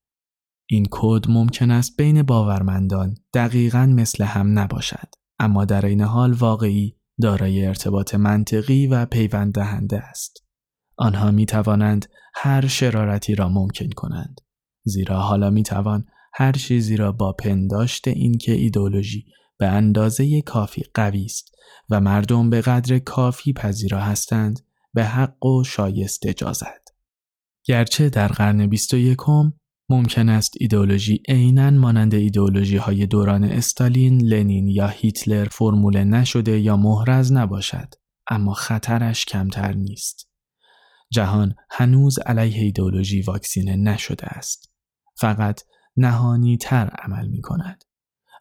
این 0.67 0.87
کد 0.91 1.25
ممکن 1.29 1.71
است 1.71 1.97
بین 1.97 2.23
باورمندان 2.23 3.15
دقیقا 3.35 3.87
مثل 3.87 4.25
هم 4.25 4.59
نباشد 4.59 5.09
اما 5.39 5.65
در 5.65 5.87
این 5.87 6.01
حال 6.01 6.33
واقعی 6.33 6.97
دارای 7.21 7.67
ارتباط 7.67 8.15
منطقی 8.15 8.87
و 8.87 9.07
پیوند 9.07 9.55
دهنده 9.55 9.99
است. 9.99 10.45
آنها 10.97 11.31
می 11.31 11.47
توانند 11.47 12.07
هر 12.35 12.67
شرارتی 12.67 13.35
را 13.35 13.49
ممکن 13.49 13.91
کنند. 13.97 14.41
زیرا 14.85 15.21
حالا 15.21 15.51
می 15.51 15.63
توان 15.63 16.07
هر 16.35 16.53
چیزی 16.53 16.97
را 16.97 17.13
با 17.13 17.33
پنداشت 17.33 18.09
اینکه 18.09 18.53
ایدولوژی 18.53 19.27
به 19.59 19.67
اندازه 19.67 20.43
کافی 20.43 20.83
قوی 20.95 21.25
است 21.25 21.55
و 21.91 22.01
مردم 22.01 22.51
به 22.51 22.61
قدر 22.61 22.99
کافی 22.99 23.53
پذیرا 23.53 24.01
هستند 24.01 24.61
به 24.95 25.05
حق 25.05 25.45
و 25.45 25.65
شایسته 25.65 26.35
جازد. 26.35 26.81
گرچه 27.65 28.09
در 28.09 28.29
قرن 28.29 28.67
21 28.67 29.19
ممکن 29.89 30.29
است 30.29 30.55
ایدولوژی 30.61 31.23
عینا 31.29 31.71
مانند 31.71 32.15
ایدولوژی 32.15 32.77
های 32.77 33.07
دوران 33.07 33.45
استالین، 33.45 34.23
لنین 34.23 34.69
یا 34.69 34.87
هیتلر 34.87 35.45
فرموله 35.45 36.05
نشده 36.05 36.61
یا 36.61 36.77
محرز 36.77 37.33
نباشد 37.33 37.95
اما 38.31 38.53
خطرش 38.53 39.25
کمتر 39.25 39.73
نیست. 39.73 40.31
جهان 41.13 41.55
هنوز 41.71 42.19
علیه 42.19 42.63
ایدولوژی 42.63 43.23
واکسینه 43.23 43.77
نشده 43.77 44.27
است. 44.27 44.73
فقط 45.17 45.61
نهانی 45.97 46.57
تر 46.57 46.91
عمل 47.03 47.29
می 47.29 47.41
کند. 47.41 47.85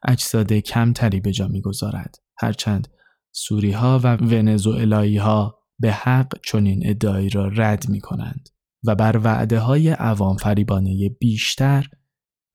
اجساد 0.07 0.53
کمتری 0.53 1.19
به 1.19 1.31
جا 1.31 1.47
می 1.47 1.61
گذارد. 1.61 2.15
هرچند 2.37 2.87
سوری 3.31 3.71
ها 3.71 3.99
و 4.03 4.17
ونزوئلایی 4.17 5.17
ها 5.17 5.59
به 5.79 5.91
حق 5.91 6.33
چنین 6.45 6.89
ادعایی 6.89 7.29
را 7.29 7.47
رد 7.47 7.89
می 7.89 8.01
کنند. 8.01 8.49
و 8.83 8.95
بر 8.95 9.17
وعده 9.23 9.59
های 9.59 9.89
عوام 9.89 10.37
فریبانه 10.37 11.09
بیشتر 11.19 11.87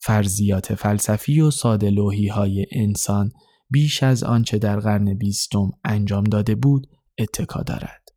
فرضیات 0.01 0.75
فلسفی 0.75 1.41
و 1.41 1.51
ساده 1.51 1.93
های 2.33 2.67
انسان 2.73 3.33
بیش 3.71 4.03
از 4.03 4.25
آنچه 4.25 4.59
در 4.59 4.81
قرن 4.81 5.15
بیستم 5.15 5.71
انجام 5.85 6.25
داده 6.25 6.55
بود 6.55 6.87
اتکا 7.19 7.63
دارد. 7.63 8.09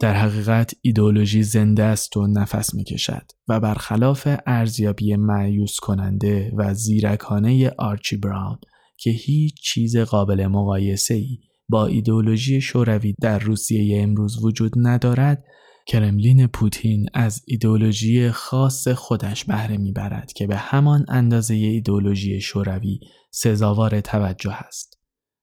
در 0.00 0.14
حقیقت 0.14 0.74
ایدولوژی 0.82 1.42
زنده 1.42 1.82
است 1.82 2.16
و 2.16 2.26
نفس 2.26 2.74
می 2.74 2.84
کشد 2.84 3.32
و 3.48 3.60
برخلاف 3.60 4.28
ارزیابی 4.46 5.16
معیوس 5.16 5.76
کننده 5.80 6.52
و 6.56 6.74
زیرکانه 6.74 7.70
آرچی 7.78 8.16
براون 8.16 8.58
که 8.96 9.10
هیچ 9.10 9.54
چیز 9.62 9.96
قابل 9.96 10.46
مقایسه 10.46 11.14
ای 11.14 11.38
با 11.68 11.86
ایدولوژی 11.86 12.60
شوروی 12.60 13.14
در 13.20 13.38
روسیه 13.38 14.02
امروز 14.02 14.44
وجود 14.44 14.72
ندارد 14.76 15.44
کرملین 15.90 16.46
پوتین 16.46 17.06
از 17.14 17.42
ایدولوژی 17.46 18.30
خاص 18.30 18.88
خودش 18.88 19.44
بهره 19.44 19.76
می‌برد 19.76 20.32
که 20.32 20.46
به 20.46 20.56
همان 20.56 21.04
اندازه 21.08 21.54
ایدولوژی 21.54 22.40
شوروی 22.40 23.00
سزاوار 23.30 24.00
توجه 24.00 24.52
است. 24.52 24.98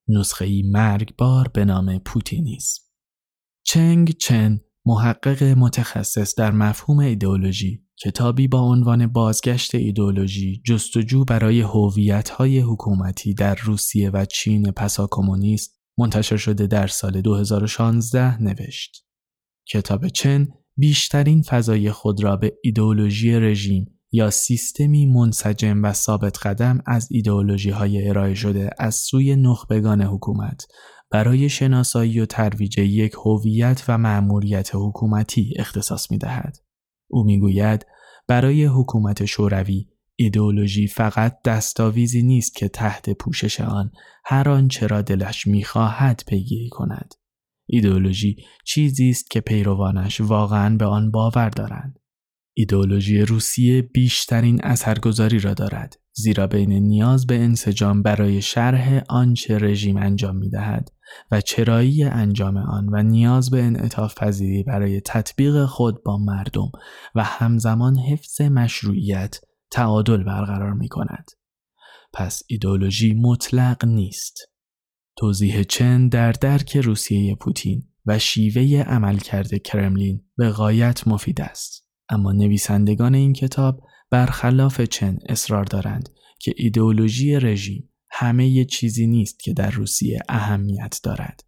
نسخه 0.07 0.45
ای 0.45 0.63
مرگبار 0.63 1.47
به 1.53 1.65
نام 1.65 1.99
پوتینیسم. 1.99 2.81
چنگ 3.63 4.11
چن 4.11 4.59
محقق 4.85 5.43
متخصص 5.43 6.35
در 6.35 6.51
مفهوم 6.51 6.99
ایدولوژی 6.99 7.83
کتابی 8.03 8.47
با 8.47 8.59
عنوان 8.59 9.07
بازگشت 9.07 9.75
ایدولوژی 9.75 10.61
جستجو 10.65 11.25
برای 11.25 11.61
هویت‌های 11.61 12.59
حکومتی 12.59 13.33
در 13.33 13.55
روسیه 13.55 14.09
و 14.09 14.25
چین 14.25 14.71
پسا 14.71 15.07
کمونیست 15.11 15.79
منتشر 15.97 16.37
شده 16.37 16.67
در 16.67 16.87
سال 16.87 17.21
2016 17.21 18.43
نوشت. 18.43 19.06
کتاب 19.71 20.07
چن 20.07 20.47
بیشترین 20.77 21.41
فضای 21.41 21.91
خود 21.91 22.23
را 22.23 22.35
به 22.35 22.53
ایدئولوژی 22.63 23.39
رژیم 23.39 23.99
یا 24.11 24.29
سیستمی 24.29 25.05
منسجم 25.05 25.83
و 25.83 25.93
ثابت 25.93 26.37
قدم 26.45 26.79
از 26.85 27.07
ایدئولوژی 27.11 27.69
های 27.69 28.09
ارائه 28.09 28.33
شده 28.33 28.69
از 28.79 28.95
سوی 28.95 29.35
نخبگان 29.35 30.01
حکومت 30.01 30.65
برای 31.11 31.49
شناسایی 31.49 32.19
و 32.19 32.25
ترویج 32.25 32.77
یک 32.77 33.13
هویت 33.25 33.83
و 33.87 33.97
مأموریت 33.97 34.69
حکومتی 34.73 35.53
اختصاص 35.59 36.11
می 36.11 36.17
دهد. 36.17 36.57
او 37.07 37.23
می‌گوید 37.23 37.85
برای 38.27 38.65
حکومت 38.65 39.25
شوروی 39.25 39.87
ایدئولوژی 40.15 40.87
فقط 40.87 41.41
دستاویزی 41.45 42.23
نیست 42.23 42.55
که 42.55 42.67
تحت 42.67 43.09
پوشش 43.09 43.61
آن 43.61 43.91
هر 44.25 44.49
آنچه 44.49 44.87
را 44.87 45.01
دلش 45.01 45.47
می‌خواهد 45.47 46.23
پیگیری 46.27 46.69
کند 46.69 47.13
ایدئولوژی 47.67 48.35
چیزی 48.65 49.09
است 49.09 49.31
که 49.31 49.41
پیروانش 49.41 50.21
واقعا 50.21 50.77
به 50.77 50.85
آن 50.85 51.11
باور 51.11 51.49
دارند. 51.49 51.99
ایدئولوژی 52.53 53.21
روسیه 53.21 53.81
بیشترین 53.81 54.59
اثرگذاری 54.63 55.39
را 55.39 55.53
دارد 55.53 55.99
زیرا 56.13 56.47
بین 56.47 56.71
نیاز 56.71 57.27
به 57.27 57.35
انسجام 57.35 58.01
برای 58.01 58.41
شرح 58.41 59.01
آنچه 59.09 59.57
رژیم 59.57 59.97
انجام 59.97 60.35
می 60.35 60.49
دهد 60.49 60.91
و 61.31 61.41
چرایی 61.41 62.03
انجام 62.03 62.57
آن 62.57 62.89
و 62.91 63.03
نیاز 63.03 63.49
به 63.49 63.63
انعطاف 63.63 64.15
پذیری 64.23 64.63
برای 64.63 65.01
تطبیق 65.01 65.65
خود 65.65 66.03
با 66.03 66.17
مردم 66.17 66.71
و 67.15 67.23
همزمان 67.23 67.97
حفظ 67.97 68.41
مشروعیت 68.41 69.39
تعادل 69.71 70.23
برقرار 70.23 70.73
می 70.73 70.87
کند. 70.87 71.31
پس 72.13 72.43
ایدئولوژی 72.47 73.13
مطلق 73.13 73.85
نیست. 73.85 74.37
توضیح 75.17 75.63
چن 75.63 76.07
در 76.07 76.31
درک 76.31 76.77
روسیه 76.77 77.35
پوتین 77.35 77.83
و 78.05 78.19
شیوه 78.19 78.81
عملکرد 78.81 79.57
کرملین 79.57 80.25
به 80.37 80.49
غایت 80.49 81.07
مفید 81.07 81.41
است. 81.41 81.87
اما 82.09 82.31
نویسندگان 82.31 83.15
این 83.15 83.33
کتاب 83.33 83.81
برخلاف 84.09 84.81
چن 84.81 85.17
اصرار 85.29 85.63
دارند 85.63 86.09
که 86.39 86.53
ایدئولوژی 86.57 87.35
رژیم 87.35 87.89
همه 88.09 88.65
چیزی 88.65 89.07
نیست 89.07 89.39
که 89.39 89.53
در 89.53 89.71
روسیه 89.71 90.19
اهمیت 90.29 90.99
دارد 91.03 91.43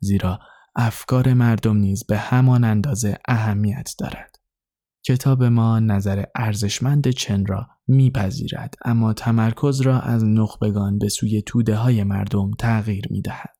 زیرا 0.00 0.40
افکار 0.76 1.34
مردم 1.34 1.76
نیز 1.76 2.06
به 2.06 2.18
همان 2.18 2.64
اندازه 2.64 3.18
اهمیت 3.28 3.94
دارد. 3.98 4.35
کتاب 5.06 5.44
ما 5.44 5.80
نظر 5.80 6.24
ارزشمند 6.34 7.08
چن 7.08 7.46
را 7.46 7.66
میپذیرد 7.88 8.74
اما 8.84 9.12
تمرکز 9.12 9.80
را 9.80 10.00
از 10.00 10.24
نخبگان 10.24 10.98
به 10.98 11.08
سوی 11.08 11.42
توده 11.42 11.76
های 11.76 12.04
مردم 12.04 12.50
تغییر 12.58 13.04
می 13.10 13.22
دهد. 13.22 13.56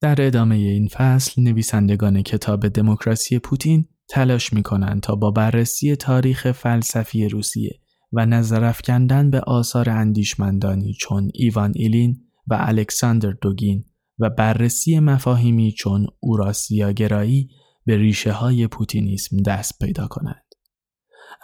در 0.00 0.26
ادامه 0.26 0.54
این 0.54 0.88
فصل 0.88 1.42
نویسندگان 1.42 2.22
کتاب 2.22 2.68
دموکراسی 2.68 3.38
پوتین 3.38 3.88
تلاش 4.08 4.52
می 4.52 4.62
کنند 4.62 5.00
تا 5.00 5.14
با 5.14 5.30
بررسی 5.30 5.96
تاریخ 5.96 6.52
فلسفی 6.52 7.28
روسیه 7.28 7.80
و 8.12 8.26
نظر 8.26 8.64
افکندن 8.64 9.30
به 9.30 9.40
آثار 9.40 9.90
اندیشمندانی 9.90 10.94
چون 11.00 11.30
ایوان 11.34 11.72
ایلین 11.74 12.20
و 12.46 12.56
الکساندر 12.60 13.30
دوگین 13.30 13.84
و 14.18 14.30
بررسی 14.30 14.98
مفاهیمی 14.98 15.72
چون 15.72 16.06
اوراسیاگرایی 16.20 17.48
به 17.86 17.96
ریشه 17.96 18.32
های 18.32 18.66
پوتینیسم 18.66 19.36
دست 19.36 19.78
پیدا 19.78 20.06
کنند. 20.06 20.47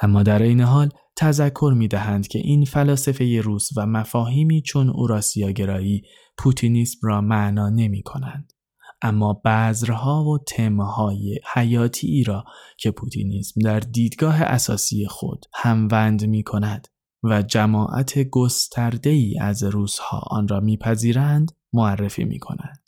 اما 0.03 0.23
در 0.23 0.43
این 0.43 0.61
حال 0.61 0.89
تذکر 1.17 1.75
می 1.77 1.89
دهند 1.89 2.29
که 2.29 2.39
این 2.39 2.65
فلاسفه 2.65 3.41
روس 3.41 3.69
و 3.77 3.87
مفاهیمی 3.87 4.63
چون 4.63 4.91
اوراسیاگرایی 4.91 6.03
پوتینیسم 6.39 6.99
را 7.03 7.21
معنا 7.21 7.69
نمی 7.69 8.03
کنند. 8.03 8.53
اما 9.03 9.43
بذرها 9.45 10.25
و 10.25 10.39
تمهای 10.39 11.41
حیاتی 11.55 12.25
را 12.25 12.45
که 12.79 12.91
پوتینیسم 12.91 13.61
در 13.61 13.81
دیدگاه 13.81 14.43
اساسی 14.43 15.07
خود 15.07 15.47
هموند 15.55 16.27
می 16.27 16.43
کند 16.43 16.89
و 17.23 17.43
جماعت 17.43 18.19
گسترده 18.19 19.11
ای 19.11 19.39
از 19.41 19.63
روسها 19.63 20.19
آن 20.19 20.49
را 20.49 20.61
میپذیرند 20.61 21.53
معرفی 21.73 22.25
می 22.25 22.39
کنند. 22.39 22.84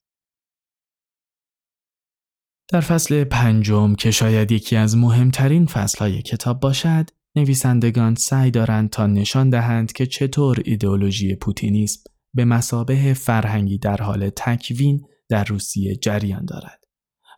در 2.69 2.81
فصل 2.81 3.25
پنجم 3.25 3.95
که 3.95 4.11
شاید 4.11 4.53
یکی 4.53 4.77
از 4.77 4.97
مهمترین 4.97 5.67
فصلهای 5.67 6.23
کتاب 6.23 6.61
باشد، 6.61 7.11
نویسندگان 7.37 8.15
سعی 8.15 8.51
دارند 8.51 8.91
تا 8.91 9.07
نشان 9.07 9.51
دهند 9.51 9.93
که 9.93 10.07
چطور 10.07 10.63
ایدئولوژی 10.65 11.35
پوتینیسم 11.35 12.01
به 12.35 12.45
مسابه 12.45 13.15
فرهنگی 13.15 13.79
در 13.79 13.97
حال 13.97 14.31
تکوین 14.37 15.07
در 15.29 15.45
روسیه 15.45 15.97
جریان 15.97 16.45
دارد 16.45 16.85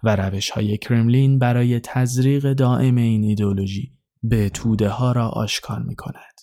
و 0.03 0.17
روش 0.17 0.51
های 0.51 0.79
کرملین 0.79 1.38
برای 1.38 1.81
تزریق 1.81 2.53
دائم 2.53 2.97
این 2.97 3.25
ایدئولوژی 3.25 3.93
به 4.23 4.49
توده 4.49 4.88
ها 4.88 5.12
را 5.12 5.29
آشکار 5.29 5.83
می 5.83 5.97
کند. 5.97 6.38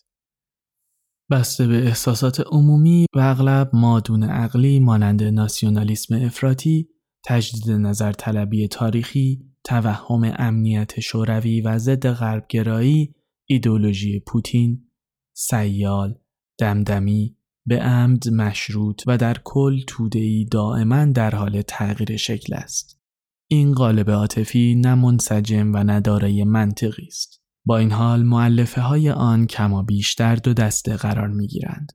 بسته 1.32 1.68
به 1.68 1.88
احساسات 1.88 2.40
عمومی 2.40 3.06
و 3.16 3.20
اغلب 3.20 3.70
مادون 3.74 4.24
عقلی 4.24 4.80
مانند 4.80 5.24
ناسیونالیسم 5.24 6.16
افراطی 6.16 6.90
تجدید 7.26 7.72
نظر 7.72 8.12
طلبی 8.12 8.68
تاریخی، 8.68 9.56
توهم 9.64 10.34
امنیت 10.38 11.00
شوروی 11.00 11.62
و 11.62 11.78
ضد 11.78 12.08
غربگرایی، 12.12 13.16
ایدولوژی 13.46 14.20
پوتین، 14.20 14.90
سیال، 15.36 16.20
دمدمی، 16.60 17.38
به 17.68 17.80
عمد 17.80 18.30
مشروط 18.30 19.04
و 19.08 19.18
در 19.18 19.38
کل 19.44 19.82
تودهی 19.88 20.46
دائما 20.46 21.06
در 21.06 21.36
حال 21.36 21.62
تغییر 21.62 22.18
شکل 22.18 22.54
است. 22.54 23.00
این 23.48 23.74
قالب 23.74 24.10
عاطفی 24.10 24.76
نه 24.76 24.96
منسجم 24.96 25.74
و 25.74 25.78
ندارای 25.78 26.44
منطقی 26.44 27.06
است. 27.08 27.42
با 27.66 27.78
این 27.78 27.92
حال 27.92 28.24
معلفه 28.24 28.82
های 28.82 29.10
آن 29.10 29.48
کما 29.48 29.84
بیشتر 29.84 30.36
دو 30.36 30.54
دسته 30.54 30.96
قرار 30.96 31.28
می 31.28 31.48
گیرند. 31.48 31.92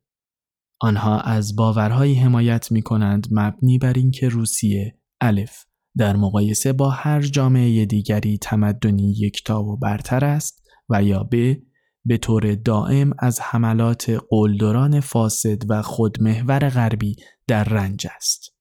آنها 0.81 1.21
از 1.21 1.57
باورهایی 1.57 2.15
حمایت 2.15 2.73
می 2.73 2.83
کنند 2.83 3.27
مبنی 3.31 3.79
بر 3.79 3.93
اینکه 3.93 4.29
روسیه 4.29 5.00
الف 5.21 5.65
در 5.97 6.17
مقایسه 6.17 6.73
با 6.73 6.91
هر 6.91 7.21
جامعه 7.21 7.87
دیگری 7.87 8.39
تمدنی 8.39 9.15
یکتا 9.19 9.63
و 9.63 9.77
برتر 9.77 10.25
است 10.25 10.63
و 10.89 11.03
یا 11.03 11.29
ب 11.33 11.57
به 12.05 12.17
طور 12.17 12.55
دائم 12.55 13.13
از 13.19 13.41
حملات 13.41 14.19
قلدران 14.31 15.01
فاسد 15.01 15.63
و 15.69 15.83
خودمحور 15.83 16.69
غربی 16.69 17.17
در 17.47 17.65
رنج 17.65 18.07
است. 18.17 18.61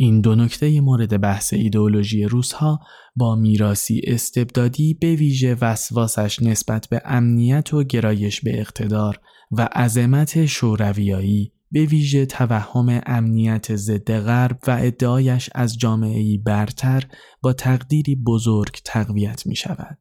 این 0.00 0.20
دو 0.20 0.34
نکته 0.34 0.80
مورد 0.80 1.20
بحث 1.20 1.52
ایدئولوژی 1.52 2.24
روسها 2.24 2.80
با 3.16 3.36
میراسی 3.36 4.00
استبدادی 4.04 4.94
به 4.94 5.14
ویژه 5.14 5.56
وسواسش 5.60 6.42
نسبت 6.42 6.86
به 6.86 7.02
امنیت 7.04 7.74
و 7.74 7.84
گرایش 7.84 8.40
به 8.40 8.60
اقتدار 8.60 9.20
و 9.50 9.68
عظمت 9.72 10.46
شورویایی 10.46 11.52
به 11.70 11.84
ویژه 11.84 12.26
توهم 12.26 13.00
امنیت 13.06 13.76
ضد 13.76 14.12
غرب 14.20 14.58
و 14.66 14.78
ادعایش 14.80 15.50
از 15.54 15.78
جامعه 15.78 16.38
برتر 16.38 17.04
با 17.42 17.52
تقدیری 17.52 18.16
بزرگ 18.16 18.78
تقویت 18.84 19.46
می 19.46 19.56
شود. 19.56 19.98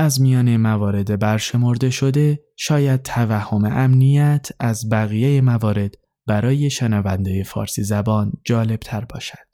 از 0.00 0.20
میان 0.20 0.56
موارد 0.56 1.18
برشمرده 1.18 1.90
شده 1.90 2.44
شاید 2.56 3.02
توهم 3.02 3.64
امنیت 3.64 4.48
از 4.60 4.88
بقیه 4.88 5.40
موارد 5.40 5.94
برای 6.26 6.70
شنونده 6.70 7.42
فارسی 7.42 7.82
زبان 7.82 8.32
جالب 8.44 8.80
تر 8.80 9.04
باشد. 9.04 9.48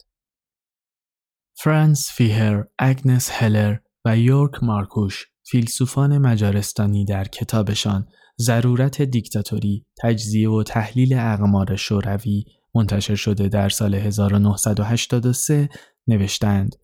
فرانس 1.56 2.12
فیهر، 2.12 2.64
اگنس 2.78 3.30
هلر 3.32 3.76
و 4.04 4.18
یورک 4.18 4.62
مارکوش 4.62 5.26
فیلسوفان 5.50 6.18
مجارستانی 6.18 7.04
در 7.04 7.24
کتابشان 7.24 8.08
ضرورت 8.40 9.02
دیکتاتوری، 9.02 9.86
تجزیه 10.02 10.50
و 10.50 10.62
تحلیل 10.62 11.14
اقمار 11.14 11.76
شوروی 11.76 12.44
منتشر 12.74 13.14
شده 13.14 13.48
در 13.48 13.68
سال 13.68 13.94
1983 13.94 15.68
نوشتند 16.06 16.76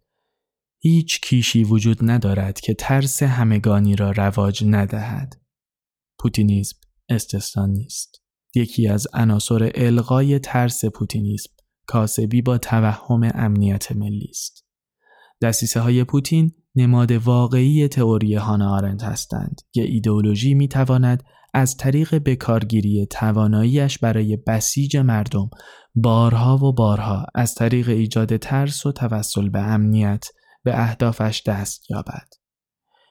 هیچ 0.82 1.20
کیشی 1.20 1.64
وجود 1.64 1.98
ندارد 2.02 2.60
که 2.60 2.74
ترس 2.74 3.22
همگانی 3.22 3.96
را 3.96 4.10
رواج 4.10 4.64
ندهد. 4.66 5.40
پوتینیسم 6.18 6.76
استثنا 7.08 7.66
نیست. 7.66 8.22
یکی 8.54 8.88
از 8.88 9.06
عناصر 9.14 9.70
القای 9.74 10.38
ترس 10.38 10.84
پوتینیسم 10.84 11.50
کاسبی 11.86 12.42
با 12.42 12.58
توهم 12.58 13.30
امنیت 13.34 13.92
ملی 13.92 14.26
است. 14.30 14.66
دستیسه 15.42 15.80
های 15.80 16.04
پوتین 16.04 16.52
نماد 16.74 17.12
واقعی 17.12 17.88
تئوری 17.88 18.34
هانا 18.34 18.76
آرنت 18.76 19.02
هستند 19.02 19.60
که 19.72 19.82
ایدئولوژی 19.82 20.54
می 20.54 20.68
تواند 20.68 21.22
از 21.54 21.76
طریق 21.76 22.14
بکارگیری 22.14 23.06
تواناییش 23.06 23.98
برای 23.98 24.36
بسیج 24.36 24.96
مردم 24.96 25.50
بارها 25.94 26.56
و 26.56 26.72
بارها 26.72 27.26
از 27.34 27.54
طریق 27.54 27.88
ایجاد 27.88 28.36
ترس 28.36 28.86
و 28.86 28.92
توسل 28.92 29.48
به 29.48 29.58
امنیت 29.58 30.24
به 30.64 30.80
اهدافش 30.80 31.42
دست 31.46 31.90
یابد 31.90 32.28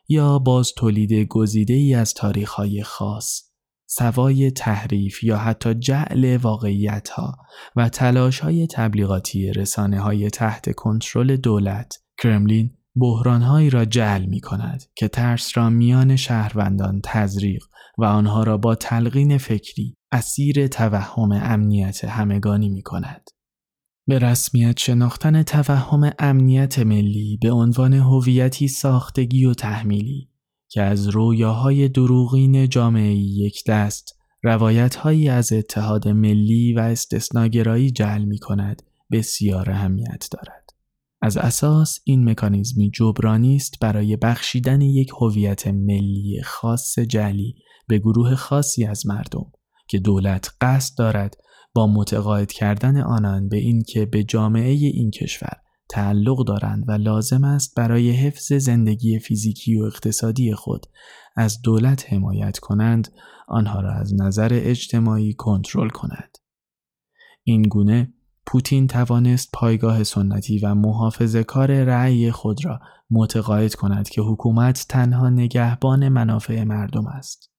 یا 0.07 0.39
باز 0.39 0.73
تولید 0.77 1.13
گزیده 1.13 1.73
ای 1.73 1.93
از 1.93 2.13
تاریخهای 2.13 2.83
خاص 2.83 3.49
سوای 3.91 4.51
تحریف 4.51 5.23
یا 5.23 5.37
حتی 5.37 5.73
جعل 5.73 6.37
واقعیت 6.37 7.09
ها 7.09 7.37
و 7.75 7.89
تلاش 7.89 8.39
های 8.39 8.67
تبلیغاتی 8.67 9.51
رسانه 9.51 9.99
های 9.99 10.29
تحت 10.29 10.75
کنترل 10.75 11.35
دولت 11.35 11.97
کرملین 12.23 12.77
بحرانهایی 12.95 13.69
را 13.69 13.85
جعل 13.85 14.25
می 14.25 14.39
کند 14.39 14.83
که 14.95 15.07
ترس 15.07 15.57
را 15.57 15.69
میان 15.69 16.15
شهروندان 16.15 17.01
تزریق 17.03 17.65
و 17.97 18.05
آنها 18.05 18.43
را 18.43 18.57
با 18.57 18.75
تلقین 18.75 19.37
فکری 19.37 19.97
اسیر 20.11 20.67
توهم 20.67 21.31
امنیت 21.31 22.05
همگانی 22.05 22.69
می 22.69 22.81
کند. 22.81 23.29
به 24.09 24.19
رسمیت 24.19 24.79
شناختن 24.79 25.43
توهم 25.43 26.11
امنیت 26.19 26.79
ملی 26.79 27.37
به 27.41 27.51
عنوان 27.51 27.93
هویتی 27.93 28.67
ساختگی 28.67 29.45
و 29.45 29.53
تحمیلی 29.53 30.29
که 30.69 30.81
از 30.81 31.07
رویاهای 31.07 31.87
دروغین 31.87 32.69
جامعه 32.69 33.13
یک 33.15 33.63
دست 33.67 34.15
روایتهایی 34.43 35.29
از 35.29 35.53
اتحاد 35.53 36.07
ملی 36.07 36.73
و 36.73 36.79
استثناگرایی 36.79 37.91
جعل 37.91 38.23
می 38.23 38.39
کند 38.39 38.81
بسیار 39.11 39.71
اهمیت 39.71 40.27
دارد. 40.31 40.69
از 41.21 41.37
اساس 41.37 41.99
این 42.03 42.29
مکانیزمی 42.29 42.91
جبرانی 42.91 43.55
است 43.55 43.79
برای 43.81 44.15
بخشیدن 44.15 44.81
یک 44.81 45.09
هویت 45.21 45.67
ملی 45.67 46.41
خاص 46.45 46.99
جلی 46.99 47.55
به 47.87 47.97
گروه 47.97 48.35
خاصی 48.35 48.85
از 48.85 49.07
مردم 49.07 49.45
که 49.87 49.99
دولت 49.99 50.49
قصد 50.61 50.97
دارد 50.97 51.37
با 51.73 51.87
متقاعد 51.87 52.51
کردن 52.51 53.01
آنان 53.01 53.49
به 53.49 53.57
اینکه 53.57 54.05
به 54.05 54.23
جامعه 54.23 54.71
این 54.71 55.11
کشور 55.11 55.57
تعلق 55.89 56.47
دارند 56.47 56.83
و 56.87 56.91
لازم 56.91 57.43
است 57.43 57.75
برای 57.75 58.11
حفظ 58.11 58.53
زندگی 58.53 59.19
فیزیکی 59.19 59.75
و 59.75 59.83
اقتصادی 59.83 60.53
خود 60.53 60.85
از 61.35 61.61
دولت 61.61 62.13
حمایت 62.13 62.59
کنند 62.59 63.13
آنها 63.47 63.81
را 63.81 63.93
از 63.93 64.13
نظر 64.21 64.49
اجتماعی 64.51 65.33
کنترل 65.33 65.89
کند 65.89 66.37
این 67.43 67.61
گونه 67.61 68.13
پوتین 68.45 68.87
توانست 68.87 69.49
پایگاه 69.53 70.03
سنتی 70.03 70.59
و 70.59 70.75
محافظه 70.75 71.43
کار 71.43 71.83
رأی 71.83 72.31
خود 72.31 72.65
را 72.65 72.79
متقاعد 73.11 73.75
کند 73.75 74.09
که 74.09 74.21
حکومت 74.21 74.85
تنها 74.89 75.29
نگهبان 75.29 76.09
منافع 76.09 76.63
مردم 76.63 77.07
است. 77.07 77.51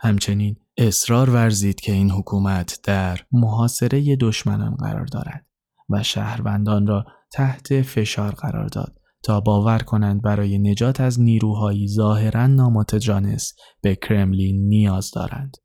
همچنین 0.00 0.56
اصرار 0.80 1.30
ورزید 1.30 1.80
که 1.80 1.92
این 1.92 2.10
حکومت 2.10 2.80
در 2.84 3.20
محاصره 3.32 4.16
دشمنان 4.16 4.74
قرار 4.74 5.06
دارد 5.06 5.46
و 5.88 6.02
شهروندان 6.02 6.86
را 6.86 7.04
تحت 7.32 7.82
فشار 7.82 8.32
قرار 8.32 8.66
داد 8.66 9.00
تا 9.22 9.40
باور 9.40 9.78
کنند 9.78 10.22
برای 10.22 10.58
نجات 10.58 11.00
از 11.00 11.20
نیروهایی 11.20 11.88
ظاهرا 11.88 12.46
نامتجانس 12.46 13.54
به 13.80 13.96
کرملین 13.96 14.68
نیاز 14.68 15.10
دارند 15.10 15.56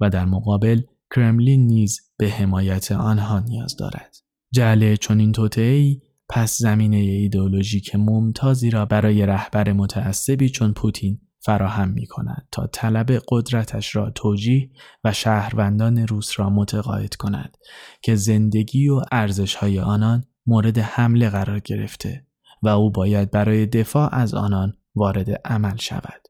و 0.00 0.10
در 0.10 0.24
مقابل 0.24 0.80
کرملین 1.14 1.66
نیز 1.66 2.00
به 2.16 2.28
حمایت 2.28 2.92
آنها 2.92 3.40
نیاز 3.40 3.76
دارد. 3.76 4.16
جعل 4.52 4.96
چنین 4.96 5.32
توطئه‌ای 5.32 6.00
پس 6.28 6.58
زمینه 6.58 6.96
ایدئولوژیک 6.96 7.94
ممتازی 7.94 8.70
را 8.70 8.86
برای 8.86 9.26
رهبر 9.26 9.72
متعصبی 9.72 10.48
چون 10.48 10.72
پوتین 10.72 11.20
فراهم 11.44 11.88
می 11.88 12.06
کند 12.06 12.48
تا 12.52 12.66
طلب 12.66 13.10
قدرتش 13.28 13.96
را 13.96 14.10
توجیه 14.10 14.70
و 15.04 15.12
شهروندان 15.12 16.06
روس 16.06 16.40
را 16.40 16.50
متقاعد 16.50 17.14
کند 17.14 17.56
که 18.02 18.14
زندگی 18.14 18.88
و 18.88 19.00
ارزش 19.12 19.54
های 19.54 19.80
آنان 19.80 20.24
مورد 20.46 20.78
حمله 20.78 21.30
قرار 21.30 21.60
گرفته 21.60 22.26
و 22.62 22.68
او 22.68 22.90
باید 22.90 23.30
برای 23.30 23.66
دفاع 23.66 24.14
از 24.14 24.34
آنان 24.34 24.76
وارد 24.94 25.30
عمل 25.30 25.76
شود. 25.76 26.28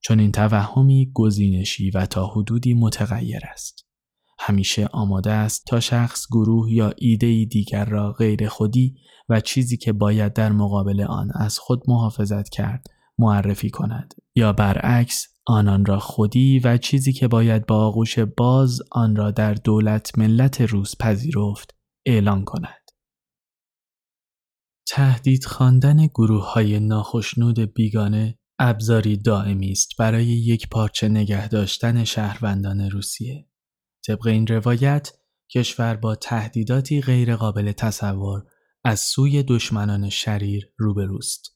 چون 0.00 0.20
این 0.20 0.32
توهمی 0.32 1.10
گزینشی 1.14 1.90
و 1.90 2.06
تا 2.06 2.26
حدودی 2.26 2.74
متغیر 2.74 3.40
است. 3.52 3.86
همیشه 4.38 4.86
آماده 4.86 5.32
است 5.32 5.64
تا 5.66 5.80
شخص 5.80 6.26
گروه 6.30 6.72
یا 6.72 6.92
ایده 6.96 7.44
دیگر 7.44 7.84
را 7.84 8.12
غیر 8.12 8.48
خودی 8.48 8.96
و 9.28 9.40
چیزی 9.40 9.76
که 9.76 9.92
باید 9.92 10.32
در 10.32 10.52
مقابل 10.52 11.02
آن 11.02 11.30
از 11.34 11.58
خود 11.58 11.82
محافظت 11.88 12.48
کرد 12.48 12.86
معرفی 13.18 13.70
کند 13.70 14.14
یا 14.34 14.52
برعکس 14.52 15.26
آنان 15.46 15.84
را 15.84 15.98
خودی 15.98 16.58
و 16.58 16.78
چیزی 16.78 17.12
که 17.12 17.28
باید 17.28 17.66
با 17.66 17.86
آغوش 17.86 18.18
باز 18.18 18.82
آن 18.92 19.16
را 19.16 19.30
در 19.30 19.54
دولت 19.54 20.18
ملت 20.18 20.60
روز 20.60 20.94
پذیرفت 21.00 21.74
اعلان 22.06 22.44
کند. 22.44 22.90
تهدید 24.88 25.44
خواندن 25.44 26.06
گروه 26.06 26.52
های 26.52 26.80
ناخشنود 26.80 27.58
بیگانه 27.74 28.38
ابزاری 28.58 29.16
دائمی 29.16 29.70
است 29.70 29.88
برای 29.98 30.26
یک 30.26 30.68
پارچه 30.68 31.08
نگه 31.08 31.48
داشتن 31.48 32.04
شهروندان 32.04 32.90
روسیه. 32.90 33.48
طبق 34.06 34.26
این 34.26 34.46
روایت 34.46 35.12
کشور 35.50 35.96
با 35.96 36.14
تهدیداتی 36.14 37.00
غیرقابل 37.00 37.72
تصور 37.72 38.42
از 38.84 39.00
سوی 39.00 39.42
دشمنان 39.42 40.08
شریر 40.08 40.72
روبروست. 40.78 41.55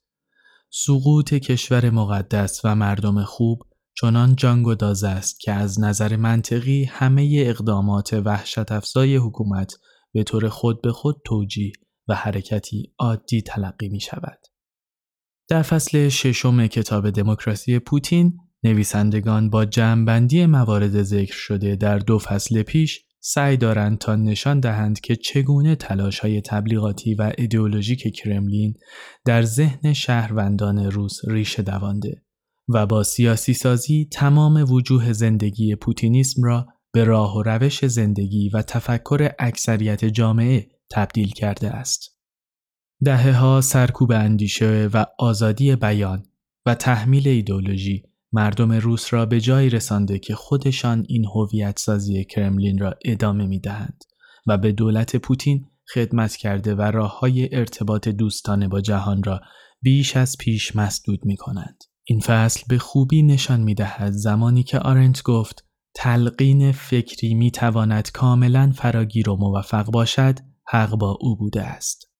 سقوط 0.72 1.34
کشور 1.34 1.90
مقدس 1.90 2.60
و 2.64 2.74
مردم 2.74 3.24
خوب 3.24 3.62
چنان 4.00 4.36
جنگ 4.36 4.66
و 4.66 4.74
داز 4.74 5.04
است 5.04 5.40
که 5.40 5.52
از 5.52 5.80
نظر 5.80 6.16
منطقی 6.16 6.84
همه 6.84 7.44
اقدامات 7.46 8.12
وحشت 8.12 8.72
افزای 8.72 9.16
حکومت 9.16 9.74
به 10.12 10.22
طور 10.22 10.48
خود 10.48 10.82
به 10.82 10.92
خود 10.92 11.16
توجیه 11.24 11.72
و 12.08 12.14
حرکتی 12.14 12.94
عادی 12.98 13.42
تلقی 13.42 13.88
می 13.88 14.00
شود. 14.00 14.38
در 15.48 15.62
فصل 15.62 16.08
ششم 16.08 16.66
کتاب 16.66 17.10
دموکراسی 17.10 17.78
پوتین 17.78 18.38
نویسندگان 18.64 19.50
با 19.50 19.64
جمعبندی 19.64 20.46
موارد 20.46 21.02
ذکر 21.02 21.34
شده 21.34 21.76
در 21.76 21.98
دو 21.98 22.18
فصل 22.18 22.62
پیش 22.62 23.04
سعی 23.22 23.56
دارند 23.56 23.98
تا 23.98 24.16
نشان 24.16 24.60
دهند 24.60 25.00
که 25.00 25.16
چگونه 25.16 25.76
تلاش 25.76 26.18
های 26.18 26.40
تبلیغاتی 26.40 27.14
و 27.14 27.32
ایدئولوژیک 27.38 28.14
کرملین 28.14 28.74
در 29.24 29.42
ذهن 29.42 29.92
شهروندان 29.92 30.78
روس 30.90 31.20
ریشه 31.28 31.62
دوانده 31.62 32.22
و 32.68 32.86
با 32.86 33.02
سیاسی 33.02 33.54
سازی 33.54 34.08
تمام 34.12 34.72
وجوه 34.72 35.12
زندگی 35.12 35.74
پوتینیسم 35.74 36.42
را 36.42 36.66
به 36.92 37.04
راه 37.04 37.36
و 37.36 37.42
روش 37.42 37.86
زندگی 37.86 38.48
و 38.48 38.62
تفکر 38.62 39.30
اکثریت 39.38 40.04
جامعه 40.04 40.68
تبدیل 40.90 41.28
کرده 41.28 41.70
است. 41.70 42.18
دهه 43.04 43.32
ها 43.32 43.60
سرکوب 43.60 44.12
اندیشه 44.12 44.88
و 44.94 45.04
آزادی 45.18 45.76
بیان 45.76 46.26
و 46.66 46.74
تحمیل 46.74 47.28
ایدولوژی 47.28 48.09
مردم 48.32 48.72
روس 48.72 49.12
را 49.12 49.26
به 49.26 49.40
جایی 49.40 49.70
رسانده 49.70 50.18
که 50.18 50.34
خودشان 50.34 51.04
این 51.08 51.24
هویت 51.24 51.78
سازی 51.78 52.24
کرملین 52.24 52.78
را 52.78 52.94
ادامه 53.04 53.46
می 53.46 53.60
دهند 53.60 54.04
و 54.46 54.58
به 54.58 54.72
دولت 54.72 55.16
پوتین 55.16 55.66
خدمت 55.94 56.36
کرده 56.36 56.74
و 56.74 56.82
راه 56.82 57.18
های 57.18 57.54
ارتباط 57.54 58.08
دوستانه 58.08 58.68
با 58.68 58.80
جهان 58.80 59.22
را 59.22 59.40
بیش 59.82 60.16
از 60.16 60.36
پیش 60.38 60.76
مسدود 60.76 61.24
می 61.24 61.36
کنند. 61.36 61.84
این 62.04 62.20
فصل 62.20 62.62
به 62.68 62.78
خوبی 62.78 63.22
نشان 63.22 63.60
می 63.60 63.74
دهد 63.74 64.12
زمانی 64.12 64.62
که 64.62 64.78
آرنت 64.78 65.22
گفت 65.22 65.64
تلقین 65.94 66.72
فکری 66.72 67.34
می 67.34 67.50
تواند 67.50 68.10
کاملا 68.10 68.72
فراگیر 68.74 69.30
و 69.30 69.36
موفق 69.36 69.86
باشد 69.90 70.38
حق 70.66 70.90
با 70.96 71.18
او 71.20 71.36
بوده 71.36 71.62
است. 71.62 72.10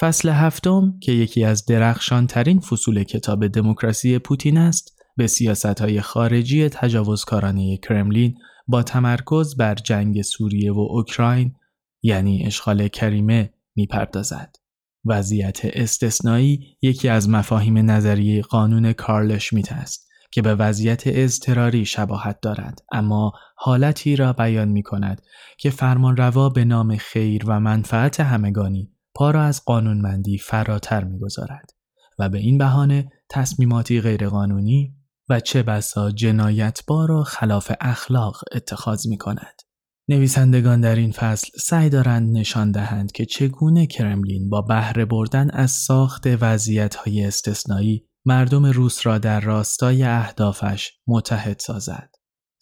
فصل 0.00 0.28
هفتم 0.28 0.98
که 1.02 1.12
یکی 1.12 1.44
از 1.44 1.64
درخشان 1.64 2.26
ترین 2.26 2.60
فصول 2.60 3.04
کتاب 3.04 3.46
دموکراسی 3.46 4.18
پوتین 4.18 4.58
است 4.58 4.99
به 5.16 5.26
سیاست 5.26 5.80
های 5.80 6.00
خارجی 6.00 6.68
تجاوزکارانه 6.68 7.76
کرملین 7.76 8.38
با 8.68 8.82
تمرکز 8.82 9.56
بر 9.56 9.74
جنگ 9.74 10.22
سوریه 10.22 10.72
و 10.72 10.86
اوکراین 10.90 11.54
یعنی 12.02 12.46
اشغال 12.46 12.88
کریمه 12.88 13.54
می‌پردازد. 13.76 14.56
وضعیت 15.04 15.60
استثنایی 15.64 16.76
یکی 16.82 17.08
از 17.08 17.28
مفاهیم 17.28 17.90
نظریه 17.90 18.42
قانون 18.42 18.92
کارل 18.92 19.38
شمیت 19.38 19.72
است 19.72 20.10
که 20.32 20.42
به 20.42 20.54
وضعیت 20.54 21.02
اضطراری 21.06 21.84
شباهت 21.84 22.40
دارد 22.40 22.78
اما 22.92 23.32
حالتی 23.56 24.16
را 24.16 24.32
بیان 24.32 24.68
می 24.68 24.82
کند 24.82 25.22
که 25.58 25.70
فرمانروا 25.70 26.48
به 26.48 26.64
نام 26.64 26.96
خیر 26.96 27.44
و 27.46 27.60
منفعت 27.60 28.20
همگانی 28.20 28.92
پا 29.14 29.30
را 29.30 29.42
از 29.42 29.64
قانونمندی 29.64 30.38
فراتر 30.38 31.04
می‌گذارد 31.04 31.70
و 32.18 32.28
به 32.28 32.38
این 32.38 32.58
بهانه 32.58 33.12
تصمیماتی 33.28 34.00
غیرقانونی 34.00 34.94
و 35.30 35.40
چه 35.40 35.62
بسا 35.62 36.10
جنایتبار 36.10 37.10
و 37.10 37.22
خلاف 37.22 37.72
اخلاق 37.80 38.40
اتخاذ 38.54 39.06
می 39.06 39.18
کند. 39.18 39.62
نویسندگان 40.08 40.80
در 40.80 40.96
این 40.96 41.12
فصل 41.12 41.48
سعی 41.58 41.88
دارند 41.88 42.38
نشان 42.38 42.70
دهند 42.70 43.12
که 43.12 43.24
چگونه 43.24 43.86
کرملین 43.86 44.50
با 44.50 44.62
بهره 44.62 45.04
بردن 45.04 45.50
از 45.50 45.70
ساخت 45.70 46.26
وضعیت 46.26 46.94
های 46.94 47.24
استثنایی 47.24 48.06
مردم 48.24 48.66
روس 48.66 49.06
را 49.06 49.18
در 49.18 49.40
راستای 49.40 50.02
اهدافش 50.02 50.92
متحد 51.06 51.58
سازد. 51.58 52.10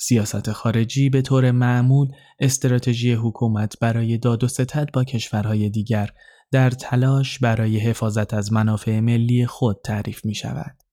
سیاست 0.00 0.52
خارجی 0.52 1.10
به 1.10 1.22
طور 1.22 1.50
معمول 1.50 2.08
استراتژی 2.40 3.12
حکومت 3.12 3.78
برای 3.80 4.18
داد 4.18 4.44
و 4.44 4.48
ستد 4.48 4.88
با 4.92 5.04
کشورهای 5.04 5.70
دیگر 5.70 6.10
در 6.52 6.70
تلاش 6.70 7.38
برای 7.38 7.78
حفاظت 7.78 8.34
از 8.34 8.52
منافع 8.52 9.00
ملی 9.00 9.46
خود 9.46 9.80
تعریف 9.84 10.24
می 10.24 10.34
شود. 10.34 10.87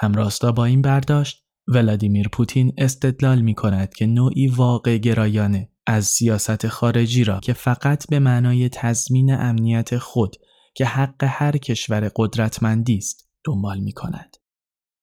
همراستا 0.00 0.52
با 0.52 0.64
این 0.64 0.82
برداشت 0.82 1.44
ولادیمیر 1.68 2.28
پوتین 2.28 2.72
استدلال 2.78 3.40
می 3.40 3.54
کند 3.54 3.94
که 3.94 4.06
نوعی 4.06 4.46
واقع 4.46 4.98
گرایانه 4.98 5.70
از 5.86 6.06
سیاست 6.06 6.68
خارجی 6.68 7.24
را 7.24 7.40
که 7.40 7.52
فقط 7.52 8.06
به 8.08 8.18
معنای 8.18 8.68
تضمین 8.68 9.34
امنیت 9.34 9.98
خود 9.98 10.36
که 10.74 10.84
حق 10.84 11.24
هر 11.24 11.56
کشور 11.56 12.10
قدرتمندی 12.16 12.96
است 12.96 13.30
دنبال 13.44 13.80
می 13.80 13.92
کند. 13.92 14.36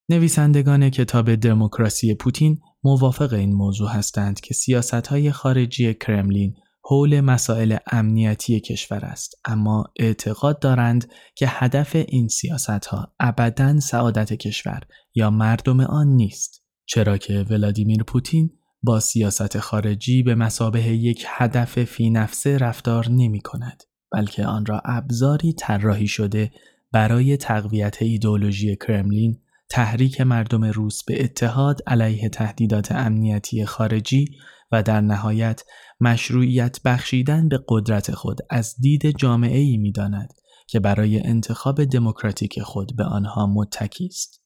نویسندگان 0.10 0.90
کتاب 0.90 1.36
دموکراسی 1.36 2.16
پوتین 2.16 2.62
موافق 2.84 3.34
این 3.34 3.54
موضوع 3.54 3.90
هستند 3.90 4.40
که 4.40 4.54
سیاست 4.54 5.08
های 5.08 5.32
خارجی 5.32 5.94
کرملین 5.94 6.56
حول 6.84 7.22
مسائل 7.22 7.78
امنیتی 7.92 8.60
کشور 8.60 9.06
است. 9.06 9.36
اما 9.46 9.84
اعتقاد 10.00 10.60
دارند 10.60 11.12
که 11.36 11.46
هدف 11.50 11.96
این 11.96 12.28
سیاست 12.28 12.86
ها 12.86 13.14
ابدا 13.20 13.80
سعادت 13.80 14.34
کشور 14.34 14.82
یا 15.16 15.30
مردم 15.30 15.80
آن 15.80 16.08
نیست. 16.08 16.64
چرا 16.86 17.18
که 17.18 17.46
ولادیمیر 17.50 18.04
پوتین 18.04 18.50
با 18.84 19.00
سیاست 19.00 19.60
خارجی 19.60 20.24
به 20.24 20.36
مسابه 20.36 20.84
یک 20.84 21.26
هدف 21.28 21.84
فی 21.84 22.10
نفسه 22.10 22.58
رفتار 22.58 23.10
نمی 23.10 23.42
کند 23.42 23.84
بلکه 24.12 24.46
آن 24.46 24.66
را 24.66 24.82
ابزاری 24.86 25.54
طراحی 25.54 26.08
شده 26.08 26.52
برای 26.92 27.38
تقویت 27.38 28.02
ایدولوژی 28.02 28.76
کرملین 28.76 29.40
تحریک 29.70 30.22
مردم 30.22 30.64
روس 30.64 31.04
به 31.04 31.24
اتحاد 31.24 31.82
علیه 31.88 32.30
تهدیدات 32.30 32.92
امنیتی 32.92 33.66
خارجی 33.66 34.26
و 34.72 34.84
در 34.84 35.02
نهایت 35.02 35.64
مشروعیت 36.00 36.80
بخشیدن 36.86 37.50
به 37.50 37.64
قدرت 37.68 38.12
خود 38.12 38.40
از 38.50 38.76
دید 38.80 39.18
جامعه 39.18 39.60
ای 39.60 39.78
می 39.78 39.92
داند 39.92 40.34
که 40.68 40.80
برای 40.80 41.28
انتخاب 41.28 41.84
دموکراتیک 41.84 42.62
خود 42.62 42.96
به 42.96 43.04
آنها 43.04 43.48
متکی 43.48 44.06
است. 44.06 44.44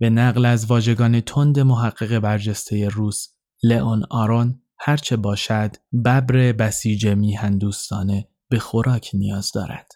به 0.00 0.10
نقل 0.10 0.44
از 0.44 0.66
واژگان 0.66 1.20
تند 1.20 1.60
محقق 1.60 2.18
برجسته 2.18 2.88
روس 2.88 3.28
لئون 3.62 4.04
آرون 4.10 4.62
هرچه 4.78 5.16
باشد 5.16 5.76
ببر 6.04 6.52
بسیج 6.52 7.06
میهندوستانه 7.06 8.28
به 8.48 8.58
خوراک 8.58 9.10
نیاز 9.14 9.52
دارد. 9.54 9.92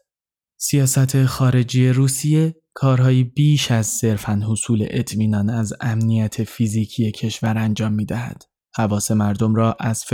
سیاست 0.57 1.25
خارجی 1.25 1.89
روسیه 1.89 2.57
کارهایی 2.75 3.25
بیش 3.25 3.71
از 3.71 3.87
صرفاً 3.87 4.41
حصول 4.49 4.87
اطمینان 4.91 5.51
از 5.51 5.73
امنیت 5.81 6.45
فیزیکی 6.45 7.13
کشور 7.13 7.59
انجام 7.59 7.93
می 7.93 8.05
دهد. 8.05 8.43
حواس 8.77 9.11
مردم 9.11 9.55
را 9.55 9.77
از 9.81 10.05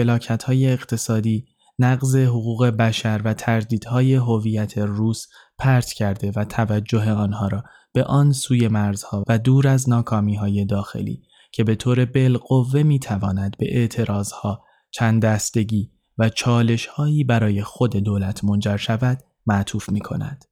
های 0.44 0.72
اقتصادی، 0.72 1.46
نقض 1.78 2.16
حقوق 2.16 2.66
بشر 2.66 3.20
و 3.24 3.34
تردیدهای 3.34 4.14
هویت 4.14 4.78
روس 4.78 5.26
پرت 5.58 5.92
کرده 5.92 6.32
و 6.36 6.44
توجه 6.44 7.12
آنها 7.12 7.48
را 7.48 7.64
به 7.92 8.04
آن 8.04 8.32
سوی 8.32 8.68
مرزها 8.68 9.24
و 9.28 9.38
دور 9.38 9.68
از 9.68 9.88
ناکامی 9.88 10.34
های 10.34 10.64
داخلی 10.64 11.22
که 11.52 11.64
به 11.64 11.74
طور 11.74 12.04
بالقوه 12.04 12.82
می 12.82 12.98
تواند 12.98 13.56
به 13.58 13.66
اعتراضها، 13.76 14.64
چند 14.90 15.22
دستگی 15.22 15.92
و 16.18 16.28
چالش 16.28 16.86
هایی 16.86 17.24
برای 17.24 17.62
خود 17.62 17.96
دولت 17.96 18.44
منجر 18.44 18.76
شود 18.76 19.22
معطوف 19.46 19.90
می 19.90 20.00
کند. 20.00 20.44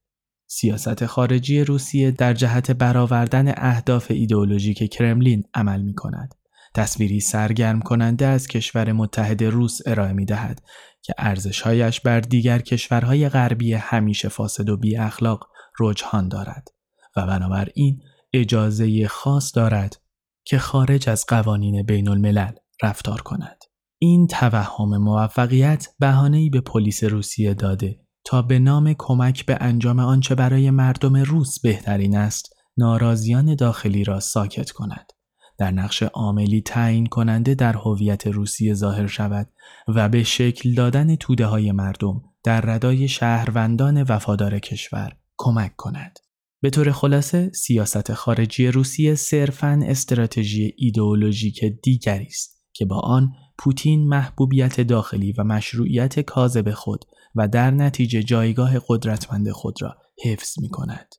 سیاست 0.47 1.05
خارجی 1.05 1.63
روسیه 1.63 2.11
در 2.11 2.33
جهت 2.33 2.71
برآوردن 2.71 3.53
اهداف 3.57 4.11
ایدئولوژیک 4.11 4.93
کرملین 4.93 5.43
عمل 5.53 5.81
می 5.81 5.93
کند. 5.93 6.38
تصویری 6.75 7.19
سرگرم 7.19 7.81
کننده 7.81 8.25
از 8.25 8.47
کشور 8.47 8.91
متحد 8.91 9.43
روس 9.43 9.79
ارائه 9.85 10.13
می 10.13 10.25
دهد 10.25 10.61
که 11.01 11.13
ارزشهایش 11.17 12.01
بر 12.01 12.19
دیگر 12.19 12.59
کشورهای 12.59 13.29
غربی 13.29 13.73
همیشه 13.73 14.29
فاسد 14.29 14.69
و 14.69 14.77
بی 14.77 14.97
اخلاق 14.97 15.47
رجحان 15.79 16.27
دارد 16.27 16.67
و 17.15 17.27
بنابراین 17.27 18.01
اجازه 18.33 19.07
خاص 19.07 19.55
دارد 19.55 20.01
که 20.45 20.59
خارج 20.59 21.09
از 21.09 21.25
قوانین 21.27 21.83
بین 21.83 22.09
الملل 22.09 22.51
رفتار 22.83 23.21
کند. 23.21 23.57
این 24.01 24.27
توهم 24.27 24.97
موفقیت 24.97 25.87
بهانه‌ای 25.99 26.49
به 26.49 26.61
پلیس 26.61 27.03
روسیه 27.03 27.53
داده 27.53 27.99
تا 28.23 28.41
به 28.41 28.59
نام 28.59 28.93
کمک 28.97 29.45
به 29.45 29.57
انجام 29.61 29.99
آنچه 29.99 30.35
برای 30.35 30.71
مردم 30.71 31.15
روس 31.15 31.59
بهترین 31.59 32.17
است 32.17 32.53
ناراضیان 32.77 33.55
داخلی 33.55 34.03
را 34.03 34.19
ساکت 34.19 34.71
کند. 34.71 35.11
در 35.59 35.71
نقش 35.71 36.03
عاملی 36.03 36.61
تعیین 36.61 37.05
کننده 37.05 37.55
در 37.55 37.73
هویت 37.77 38.27
روسیه 38.27 38.73
ظاهر 38.73 39.07
شود 39.07 39.49
و 39.87 40.09
به 40.09 40.23
شکل 40.23 40.73
دادن 40.73 41.15
توده 41.15 41.45
های 41.45 41.71
مردم 41.71 42.21
در 42.43 42.61
ردای 42.61 43.07
شهروندان 43.07 44.03
وفادار 44.03 44.59
کشور 44.59 45.17
کمک 45.37 45.75
کند. 45.75 46.19
به 46.61 46.69
طور 46.69 46.91
خلاصه 46.91 47.51
سیاست 47.53 48.13
خارجی 48.13 48.67
روسیه 48.67 49.15
صرفاً 49.15 49.79
استراتژی 49.83 50.73
ایدئولوژیک 50.77 51.65
دیگری 51.83 52.25
است 52.25 52.63
که 52.73 52.85
با 52.85 52.99
آن 52.99 53.31
پوتین 53.57 54.07
محبوبیت 54.07 54.81
داخلی 54.81 55.33
و 55.37 55.43
مشروعیت 55.43 56.19
کاذب 56.19 56.71
خود 56.71 57.05
و 57.35 57.47
در 57.47 57.71
نتیجه 57.71 58.23
جایگاه 58.23 58.71
قدرتمند 58.87 59.51
خود 59.51 59.81
را 59.81 59.95
حفظ 60.25 60.59
می 60.61 60.69
کند. 60.69 61.15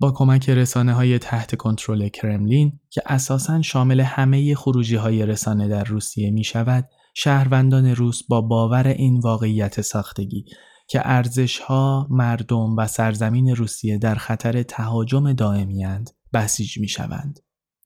با 0.00 0.12
کمک 0.12 0.50
رسانه 0.50 0.92
های 0.92 1.18
تحت 1.18 1.56
کنترل 1.56 2.08
کرملین 2.08 2.80
که 2.90 3.02
اساساً 3.06 3.62
شامل 3.62 4.00
همه 4.00 4.54
خروجی 4.54 4.96
های 4.96 5.26
رسانه 5.26 5.68
در 5.68 5.84
روسیه 5.84 6.30
می 6.30 6.44
شود، 6.44 6.88
شهروندان 7.14 7.86
روس 7.86 8.22
با 8.28 8.40
باور 8.40 8.86
این 8.86 9.20
واقعیت 9.20 9.80
ساختگی 9.80 10.44
که 10.88 11.00
ارزش 11.04 11.58
ها، 11.58 12.06
مردم 12.10 12.76
و 12.76 12.86
سرزمین 12.86 13.56
روسیه 13.56 13.98
در 13.98 14.14
خطر 14.14 14.62
تهاجم 14.62 15.32
دائمی 15.32 15.84
بسیج 16.32 16.78
می 16.78 16.88
شوند. 16.88 17.38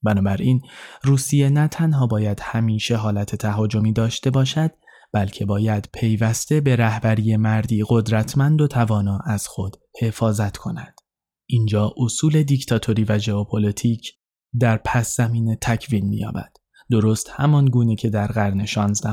بنابراین 0.03 0.61
روسیه 1.03 1.49
نه 1.49 1.69
تنها 1.69 2.07
باید 2.07 2.41
همیشه 2.43 2.97
حالت 2.97 3.37
تهاجمی 3.37 3.93
داشته 3.93 4.31
باشد 4.31 4.71
بلکه 5.13 5.45
باید 5.45 5.89
پیوسته 5.93 6.61
به 6.61 6.77
رهبری 6.77 7.37
مردی 7.37 7.85
قدرتمند 7.89 8.61
و 8.61 8.67
توانا 8.67 9.19
از 9.27 9.47
خود 9.49 9.77
حفاظت 10.01 10.57
کند. 10.57 11.02
اینجا 11.47 11.95
اصول 11.99 12.43
دیکتاتوری 12.43 13.05
و 13.05 13.19
ژئوپلیتیک 13.19 14.13
در 14.61 14.77
پس 14.85 15.17
زمینه 15.17 15.57
تکوین 15.61 16.07
می‌یابد. 16.07 16.57
درست 16.91 17.31
همان 17.31 17.65
گونه 17.65 17.97
که 17.97 18.11
در 18.11 18.27
قرن 18.27 18.65
16 18.65 19.11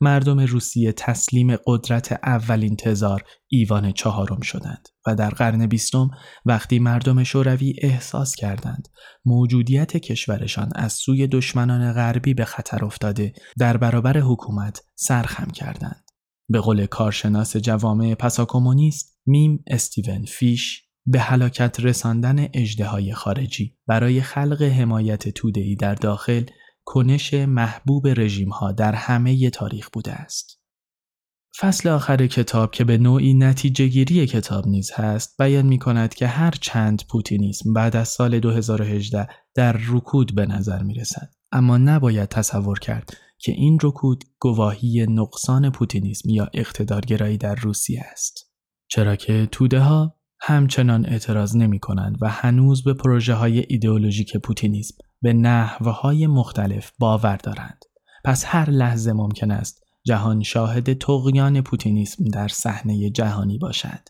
مردم 0.00 0.40
روسیه 0.40 0.92
تسلیم 0.92 1.56
قدرت 1.66 2.12
اولین 2.12 2.76
تزار 2.76 3.24
ایوان 3.48 3.92
چهارم 3.92 4.40
شدند 4.40 4.88
و 5.06 5.14
در 5.14 5.30
قرن 5.30 5.66
بیستم 5.66 6.10
وقتی 6.44 6.78
مردم 6.78 7.24
شوروی 7.24 7.74
احساس 7.82 8.34
کردند 8.34 8.88
موجودیت 9.24 9.96
کشورشان 9.96 10.68
از 10.74 10.92
سوی 10.92 11.26
دشمنان 11.26 11.92
غربی 11.92 12.34
به 12.34 12.44
خطر 12.44 12.84
افتاده 12.84 13.32
در 13.58 13.76
برابر 13.76 14.18
حکومت 14.18 14.80
سر 14.94 15.16
خم 15.16 15.50
کردند. 15.50 16.04
به 16.48 16.60
قول 16.60 16.86
کارشناس 16.86 17.56
جوامع 17.56 18.14
پساکومونیست 18.14 19.18
میم 19.26 19.64
استیون 19.66 20.24
فیش 20.24 20.84
به 21.06 21.20
هلاکت 21.20 21.80
رساندن 21.80 22.48
اژدهای 22.52 23.14
خارجی 23.14 23.76
برای 23.86 24.20
خلق 24.20 24.62
حمایت 24.62 25.28
توده‌ای 25.28 25.76
در 25.76 25.94
داخل 25.94 26.44
کنش 26.84 27.34
محبوب 27.34 28.08
رژیم 28.08 28.48
ها 28.48 28.72
در 28.72 28.94
همه 28.94 29.50
تاریخ 29.50 29.88
بوده 29.92 30.12
است. 30.12 30.60
فصل 31.58 31.88
آخر 31.88 32.26
کتاب 32.26 32.70
که 32.70 32.84
به 32.84 32.98
نوعی 32.98 33.34
نتیجه 33.34 33.86
گیری 33.86 34.26
کتاب 34.26 34.66
نیز 34.66 34.90
هست 34.92 35.36
بیان 35.38 35.66
می 35.66 35.78
کند 35.78 36.14
که 36.14 36.26
هر 36.26 36.50
چند 36.50 37.02
پوتینیسم 37.08 37.72
بعد 37.72 37.96
از 37.96 38.08
سال 38.08 38.40
2018 38.40 39.28
در 39.54 39.72
رکود 39.88 40.34
به 40.34 40.46
نظر 40.46 40.82
می 40.82 40.94
رسد. 40.94 41.30
اما 41.52 41.78
نباید 41.78 42.28
تصور 42.28 42.78
کرد 42.78 43.16
که 43.38 43.52
این 43.52 43.78
رکود 43.82 44.24
گواهی 44.38 45.06
نقصان 45.08 45.70
پوتینیسم 45.70 46.30
یا 46.30 46.48
اقتدارگرایی 46.54 47.38
در 47.38 47.54
روسیه 47.54 48.04
است. 48.12 48.52
چرا 48.88 49.16
که 49.16 49.48
توده 49.52 49.80
ها 49.80 50.16
همچنان 50.46 51.06
اعتراض 51.06 51.56
نمی 51.56 51.78
کنند 51.78 52.18
و 52.20 52.28
هنوز 52.28 52.84
به 52.84 52.94
پروژه 52.94 53.34
های 53.34 53.64
ایدئولوژیک 53.68 54.36
پوتینیسم 54.36 54.96
به 55.22 55.32
نحوه 55.32 55.92
های 55.92 56.26
مختلف 56.26 56.92
باور 56.98 57.36
دارند. 57.36 57.84
پس 58.24 58.44
هر 58.46 58.70
لحظه 58.70 59.12
ممکن 59.12 59.50
است 59.50 59.84
جهان 60.06 60.42
شاهد 60.42 60.98
تقیان 60.98 61.60
پوتینیسم 61.60 62.24
در 62.24 62.48
صحنه 62.48 63.10
جهانی 63.10 63.58
باشد. 63.58 64.08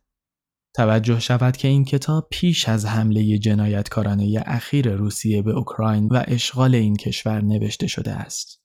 توجه 0.76 1.20
شود 1.20 1.56
که 1.56 1.68
این 1.68 1.84
کتاب 1.84 2.28
پیش 2.30 2.68
از 2.68 2.86
حمله 2.86 3.38
جنایتکارانه 3.38 4.42
اخیر 4.46 4.92
روسیه 4.92 5.42
به 5.42 5.52
اوکراین 5.52 6.06
و 6.06 6.22
اشغال 6.26 6.74
این 6.74 6.96
کشور 6.96 7.40
نوشته 7.40 7.86
شده 7.86 8.12
است. 8.12 8.63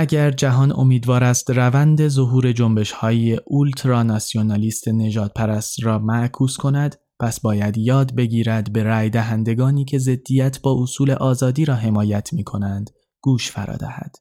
اگر 0.00 0.30
جهان 0.30 0.72
امیدوار 0.72 1.24
است 1.24 1.50
روند 1.50 2.08
ظهور 2.08 2.52
جنبش 2.52 2.92
های 2.92 3.40
اولترا 3.46 4.02
ناسیونالیست 4.02 4.88
نجات 4.88 5.32
پرست 5.34 5.84
را 5.84 5.98
معکوس 5.98 6.56
کند 6.56 6.96
پس 7.20 7.40
باید 7.40 7.78
یاد 7.78 8.14
بگیرد 8.14 8.72
به 8.72 8.82
رای 8.82 9.10
دهندگانی 9.10 9.84
که 9.84 9.98
ضدیت 9.98 10.60
با 10.62 10.82
اصول 10.82 11.10
آزادی 11.10 11.64
را 11.64 11.74
حمایت 11.74 12.32
می 12.32 12.44
کنند 12.44 12.90
گوش 13.20 13.50
فرا 13.50 13.76
دهد. 13.76 14.16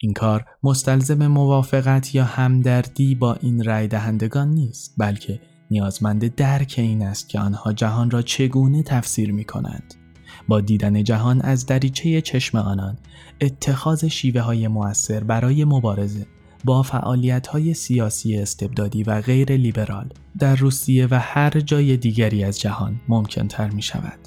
این 0.00 0.12
کار 0.12 0.44
مستلزم 0.62 1.26
موافقت 1.26 2.14
یا 2.14 2.24
همدردی 2.24 3.14
با 3.14 3.34
این 3.34 3.64
رای 3.64 3.88
دهندگان 3.88 4.48
نیست 4.48 4.94
بلکه 4.98 5.40
نیازمند 5.70 6.34
درک 6.34 6.74
این 6.78 7.02
است 7.02 7.28
که 7.28 7.40
آنها 7.40 7.72
جهان 7.72 8.10
را 8.10 8.22
چگونه 8.22 8.82
تفسیر 8.82 9.32
می 9.32 9.44
کنند. 9.44 10.01
با 10.48 10.60
دیدن 10.60 11.04
جهان 11.04 11.40
از 11.40 11.66
دریچه 11.66 12.20
چشم 12.20 12.58
آنان 12.58 12.98
اتخاذ 13.40 14.04
شیوه 14.04 14.40
های 14.40 14.68
موثر 14.68 15.24
برای 15.24 15.64
مبارزه 15.64 16.26
با 16.64 16.82
فعالیت 16.82 17.46
های 17.46 17.74
سیاسی 17.74 18.36
استبدادی 18.36 19.02
و 19.02 19.20
غیر 19.20 19.52
لیبرال 19.52 20.08
در 20.38 20.56
روسیه 20.56 21.08
و 21.10 21.20
هر 21.22 21.50
جای 21.50 21.96
دیگری 21.96 22.44
از 22.44 22.60
جهان 22.60 23.00
ممکن 23.08 23.48
تر 23.48 23.70
می 23.70 23.82
شود. 23.82 24.18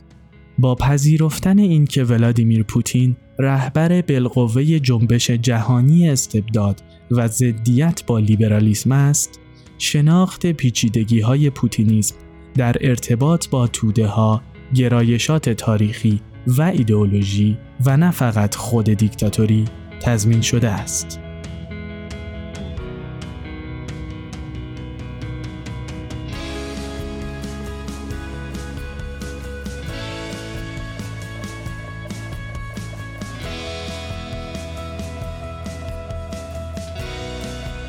با 0.59 0.75
پذیرفتن 0.75 1.59
اینکه 1.59 2.03
ولادیمیر 2.03 2.63
پوتین 2.63 3.15
رهبر 3.39 4.01
بالقوه 4.01 4.79
جنبش 4.79 5.31
جهانی 5.31 6.09
استبداد 6.09 6.81
و 7.11 7.27
ضدیت 7.27 8.03
با 8.05 8.19
لیبرالیسم 8.19 8.91
است، 8.91 9.39
شناخت 9.77 10.45
پیچیدگی 10.45 11.19
های 11.19 11.49
پوتینیسم 11.49 12.15
در 12.55 12.75
ارتباط 12.81 13.47
با 13.49 13.67
توده 13.67 14.07
ها، 14.07 14.41
گرایشات 14.75 15.49
تاریخی 15.49 16.21
و 16.47 16.61
ایدئولوژی 16.61 17.57
و 17.85 17.97
نه 17.97 18.11
فقط 18.11 18.55
خود 18.55 18.85
دیکتاتوری 18.85 19.65
تضمین 20.01 20.41
شده 20.41 20.69
است. 20.69 21.19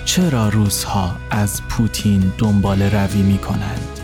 چرا 0.04 0.48
روزها 0.48 1.16
از 1.30 1.62
پوتین 1.68 2.32
دنبال 2.38 2.82
روی 2.82 3.22
می 3.22 3.38
کنند؟ 3.38 3.95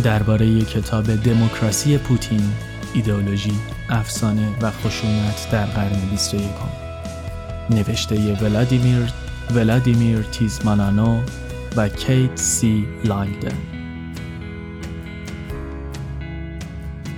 درباره 0.00 0.60
کتاب 0.60 1.16
دموکراسی 1.16 1.98
پوتین، 1.98 2.42
ایدئولوژی، 2.94 3.52
افسانه 3.88 4.48
و 4.62 4.70
خشونت 4.70 5.48
در 5.52 5.64
قرن 5.64 6.10
21 6.10 6.42
نوشته 7.70 8.34
ولادیمیر 8.34 9.12
ولادیمیر 9.54 10.22
تیزمانانو 10.22 11.20
و 11.76 11.88
کیت 11.88 12.36
سی 12.36 12.86
لایدن 13.04 13.56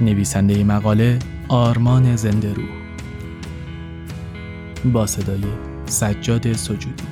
نویسنده 0.01 0.65
مقاله 0.65 1.19
آرمان 1.49 2.17
زنده 2.17 2.55
روح. 2.55 2.69
با 4.93 5.07
صدای 5.07 5.45
سجاد 5.87 6.53
سجودی. 6.53 7.05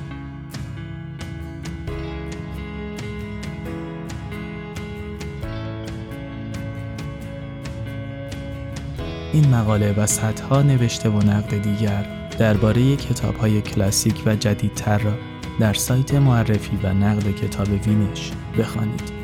این 9.33 9.49
مقاله 9.49 9.93
و 9.93 10.05
صدها 10.05 10.61
نوشته 10.61 11.09
و 11.09 11.17
نقد 11.17 11.61
دیگر 11.61 12.05
درباره 12.39 12.95
کتاب 12.95 13.35
های 13.35 13.61
کلاسیک 13.61 14.23
و 14.25 14.35
جدیدتر 14.35 14.97
را 14.97 15.13
در 15.59 15.73
سایت 15.73 16.13
معرفی 16.13 16.79
و 16.83 16.93
نقد 16.93 17.35
کتاب 17.35 17.67
وینش 17.87 18.31
بخوانید. 18.57 19.22